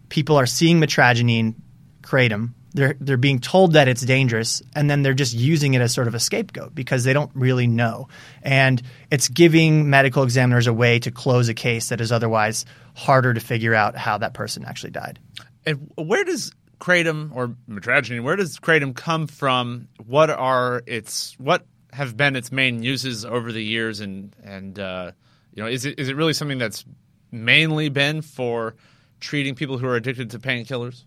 [0.09, 1.55] people are seeing mitragynine,
[2.01, 5.93] kratom, they're they're being told that it's dangerous and then they're just using it as
[5.93, 8.07] sort of a scapegoat because they don't really know.
[8.41, 12.65] And it's giving medical examiners a way to close a case that is otherwise
[12.95, 15.19] harder to figure out how that person actually died.
[15.65, 19.87] And where does kratom or mitragynine where does kratom come from?
[20.05, 23.99] What are its what have been its main uses over the years?
[23.99, 25.11] And and uh,
[25.53, 26.85] you know is it is it really something that's
[27.31, 28.75] mainly been for
[29.19, 31.03] treating people who are addicted to painkillers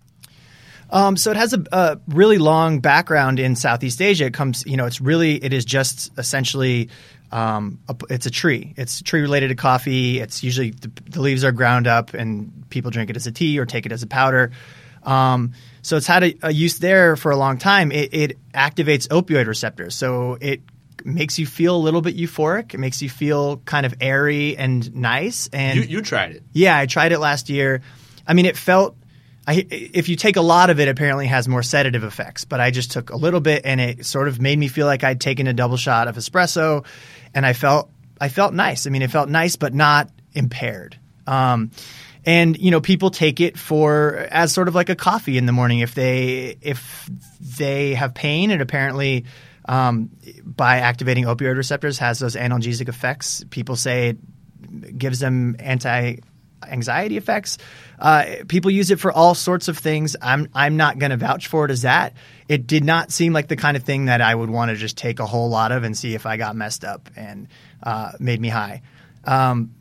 [0.91, 4.27] um, so it has a, a, really long background in Southeast Asia.
[4.27, 6.89] It comes, you know, it's really it is just essentially
[7.33, 8.73] um, a, it's a tree.
[8.77, 10.21] It's tree related to coffee.
[10.21, 13.59] It's usually the, the, leaves are ground up and people drink it as a tea
[13.59, 14.53] or take it as a powder.
[15.03, 17.91] Um, so it's had a, a, use there for a long time.
[17.91, 20.63] It, it activates opioid receptors, so it
[21.05, 22.75] makes you feel a little bit euphoric.
[22.75, 25.49] It makes you feel kind of airy and nice.
[25.53, 27.83] And you, you tried it, yeah, I tried it last year.
[28.27, 28.97] I mean, it felt
[29.47, 32.45] I, if you take a lot of it, apparently has more sedative effects.
[32.45, 35.05] But I just took a little bit, and it sort of made me feel like
[35.05, 36.85] I'd taken a double shot of espresso,
[37.33, 37.91] and I felt
[38.21, 38.87] I felt nice.
[38.87, 40.99] I mean, it felt nice, but not impaired.
[41.27, 41.71] Um,
[42.25, 45.53] and you know, people take it for as sort of like a coffee in the
[45.53, 47.09] morning if they if
[47.41, 49.25] they have pain, and apparently.
[49.69, 50.11] Um,
[50.45, 53.45] by activating opioid receptors has those analgesic effects.
[53.51, 56.19] People say it gives them anti
[56.63, 57.59] anxiety effects.
[57.99, 60.17] Uh, people use it for all sorts of things.
[60.21, 62.15] I'm I'm not going to vouch for it as that.
[62.49, 64.97] It did not seem like the kind of thing that I would want to just
[64.97, 67.49] take a whole lot of and see if I got messed up and
[67.83, 68.83] uh, made me high.
[69.25, 69.75] Um,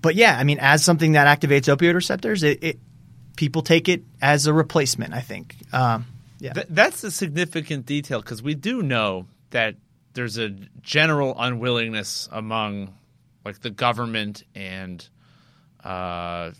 [0.00, 2.78] but yeah, I mean, as something that activates opioid receptors, it, it
[3.36, 5.14] people take it as a replacement.
[5.14, 5.56] I think.
[5.72, 6.06] Um,
[6.40, 9.74] yeah, Th- that's a significant detail because we do know that
[10.14, 10.50] there's a
[10.82, 12.94] general unwillingness among
[13.44, 15.08] like the government and
[15.88, 16.52] uh,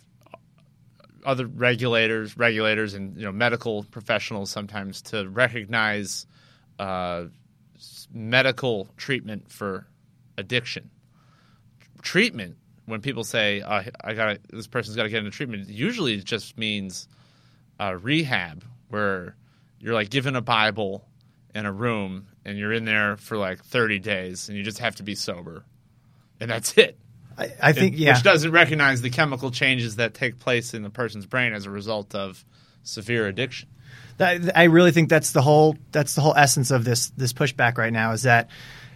[1.25, 6.27] other regulators, regulators, and you know medical professionals sometimes to recognize
[6.79, 7.25] uh,
[8.11, 9.87] medical treatment for
[10.39, 10.91] addiction.
[12.01, 12.57] Treatment,
[12.87, 16.25] when people say uh, I got this person's got to get into treatment, usually it
[16.25, 17.07] just means
[17.79, 19.37] uh, rehab, where
[19.79, 21.07] you're like given a Bible
[21.55, 24.97] in a room and you're in there for like 30 days and you just have
[24.97, 25.67] to be sober,
[26.41, 26.99] and that's it.
[27.39, 30.91] I, I think yeah, which doesn't recognize the chemical changes that take place in the
[30.91, 32.45] person's brain as a result of
[32.83, 33.69] severe addiction.
[34.17, 37.79] That, I really think that's the whole that's the whole essence of this this pushback
[37.79, 38.51] right now is that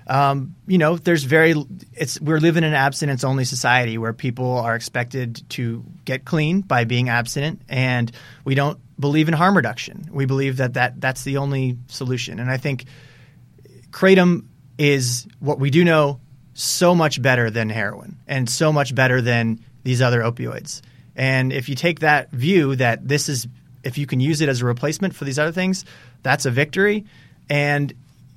[0.09, 1.55] um, you know there's very
[1.93, 6.63] it's we're living in an abstinence only society where people are expected to get clean
[6.63, 8.11] by being abstinent and
[8.45, 10.09] we don't believe in harm reduction.
[10.11, 12.41] We believe that, that that's the only solution.
[12.41, 12.87] And I think
[13.91, 14.47] kratom
[14.79, 16.21] is what we do know
[16.63, 20.81] so much better than heroin and so much better than these other opioids.
[21.17, 23.49] And if you take that view that this is,
[23.83, 25.85] if you can use it as a replacement for these other things,
[26.23, 27.05] that's a victory.
[27.51, 27.93] And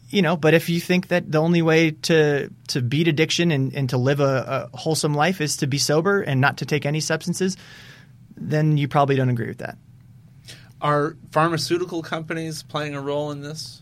[0.10, 3.74] you know, but if you think that the only way to to beat addiction and,
[3.74, 6.86] and to live a, a wholesome life is to be sober and not to take
[6.86, 7.58] any substances,
[8.38, 9.78] then you probably don't agree with that.
[10.82, 13.82] Are pharmaceutical companies playing a role in this?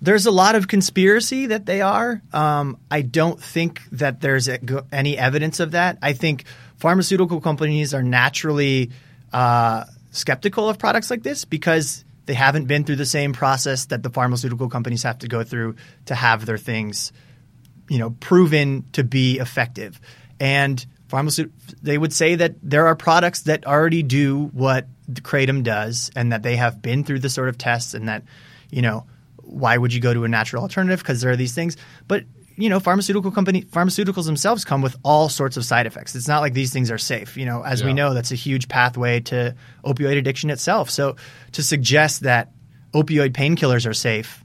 [0.00, 2.22] There's a lot of conspiracy that they are.
[2.32, 4.48] Um, I don't think that there's
[4.92, 5.98] any evidence of that.
[6.02, 6.44] I think
[6.76, 8.90] pharmaceutical companies are naturally
[9.32, 14.02] uh, skeptical of products like this because they haven't been through the same process that
[14.02, 15.76] the pharmaceutical companies have to go through
[16.06, 17.12] to have their things,
[17.88, 20.00] you know, proven to be effective.
[20.38, 21.50] And pharmaceut-
[21.82, 24.86] they would say that there are products that already do what
[25.22, 28.24] kratom does, and that they have been through the sort of tests, and that
[28.70, 29.06] you know
[29.46, 31.00] why would you go to a natural alternative?
[31.00, 31.76] Because there are these things.
[32.06, 32.24] But
[32.56, 36.14] you know, pharmaceutical company pharmaceuticals themselves come with all sorts of side effects.
[36.14, 37.36] It's not like these things are safe.
[37.36, 37.88] You know, as yeah.
[37.88, 40.90] we know, that's a huge pathway to opioid addiction itself.
[40.90, 41.16] So
[41.52, 42.52] to suggest that
[42.92, 44.42] opioid painkillers are safe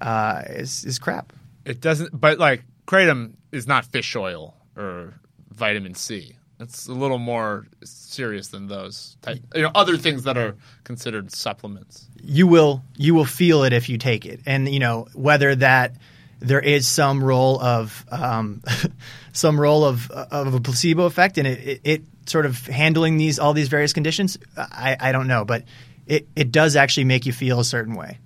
[0.00, 1.32] uh, is is crap.
[1.64, 2.18] It doesn't.
[2.18, 5.14] But like kratom is not fish oil or
[5.50, 6.36] vitamin C.
[6.58, 9.16] It's a little more serious than those.
[9.20, 12.08] Type, you know, other things that are considered supplements.
[12.22, 15.96] you will you will feel it if you take it, and you know whether that
[16.38, 18.62] there is some role of um,
[19.32, 23.38] some role of of a placebo effect in it, it, it sort of handling these
[23.38, 24.38] all these various conditions.
[24.56, 25.64] I, I don't know, but
[26.06, 28.18] it, it does actually make you feel a certain way.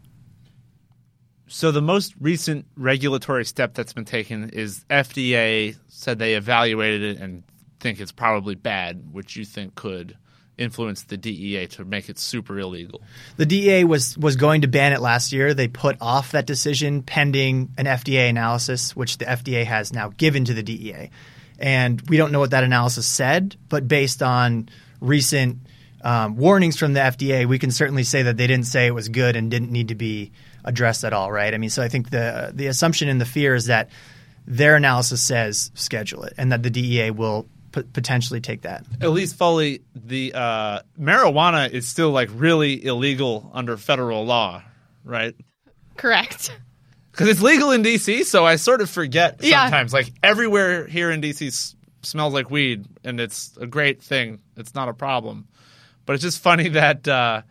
[1.49, 7.21] So the most recent regulatory step that's been taken is FDA said they evaluated it
[7.21, 7.43] and
[7.81, 10.17] think it's probably bad, which you think could
[10.61, 13.03] influence the DEA to make it super illegal.
[13.39, 15.55] The DEA was was going to ban it last year.
[15.55, 20.45] They put off that decision pending an FDA analysis, which the FDA has now given
[20.45, 21.11] to the DEA.
[21.59, 24.69] And we don't know what that analysis said, but based on
[25.01, 25.59] recent
[26.03, 29.09] um, warnings from the FDA, we can certainly say that they didn't say it was
[29.09, 30.33] good and didn't need to be
[30.65, 31.53] addressed at all, right?
[31.53, 33.91] I mean, so I think the the assumption and the fear is that
[34.47, 38.85] their analysis says schedule it, and that the DEA will p- potentially take that.
[39.01, 44.63] Elise Foley, the uh, marijuana is still like really illegal under federal law,
[45.05, 45.35] right?
[45.97, 46.57] Correct.
[47.13, 49.65] Because it's legal in DC, so I sort of forget Yeah.
[49.65, 49.93] sometimes.
[49.93, 54.39] Like everywhere here in DC s- smells like weed, and it's a great thing.
[54.57, 55.49] It's not a problem.
[56.07, 57.43] But it's just funny that uh,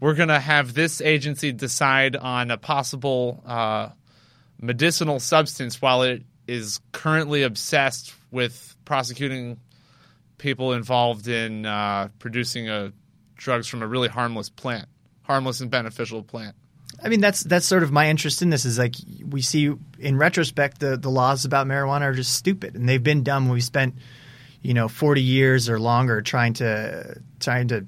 [0.00, 3.90] we're going to have this agency decide on a possible uh,
[4.60, 9.58] medicinal substance while it is currently obsessed with prosecuting
[10.38, 12.90] people involved in uh, producing uh
[13.36, 14.88] drugs from a really harmless plant,
[15.22, 16.56] harmless and beneficial plant.
[17.02, 18.64] I mean, that's that's sort of my interest in this.
[18.64, 18.94] Is like
[19.24, 23.22] we see in retrospect, the the laws about marijuana are just stupid, and they've been
[23.22, 23.48] dumb.
[23.48, 23.96] We spent,
[24.62, 27.86] you know, forty years or longer trying to trying to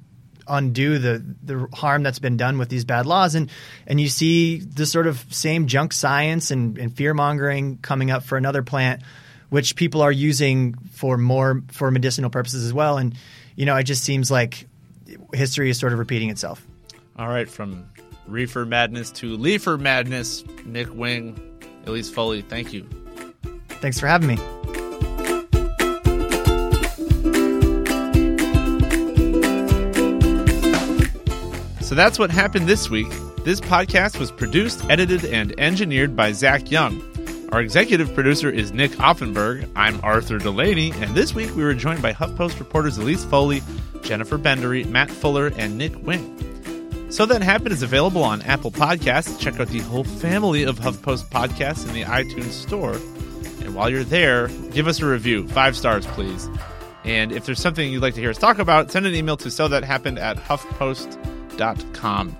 [0.49, 3.51] undo the the harm that's been done with these bad laws, and
[3.87, 8.23] and you see the sort of same junk science and, and fear mongering coming up
[8.23, 9.03] for another plant,
[9.51, 12.99] which people are using for more for medicinal purposes as well.
[12.99, 13.15] And
[13.57, 14.67] you know, it just seems like
[15.33, 16.67] history is sort of repeating itself.
[17.19, 17.89] All right, from
[18.27, 22.89] reefer madness to leafer madness, Nick Wing, Elise Foley, thank you.
[23.81, 24.78] Thanks for having me.
[31.89, 33.09] So that's what happened this week.
[33.45, 37.01] This podcast was produced, edited, and engineered by Zach Young.
[37.51, 39.67] Our executive producer is Nick Offenberg.
[39.75, 43.63] I'm Arthur Delaney, and this week we were joined by HuffPost reporters Elise Foley,
[44.03, 47.09] Jennifer Bendery, Matt Fuller, and Nick Wing.
[47.11, 49.41] So That Happened is available on Apple Podcasts.
[49.41, 52.97] Check out the whole family of HuffPost podcasts in the iTunes Store.
[53.65, 55.49] And while you're there, give us a review.
[55.49, 56.51] Five stars, please.
[57.05, 59.51] And if there's something you'd like to hear us talk about, send an email to
[59.51, 61.38] so that happened at huffpost.com.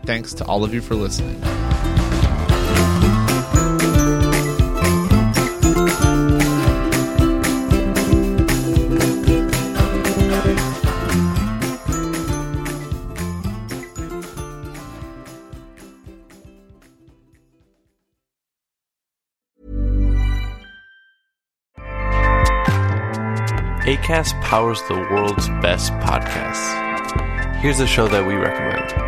[0.05, 1.41] Thanks to all of you for listening.
[23.89, 26.87] ACAST powers the world's best podcasts.
[27.61, 29.08] Here's a show that we recommend.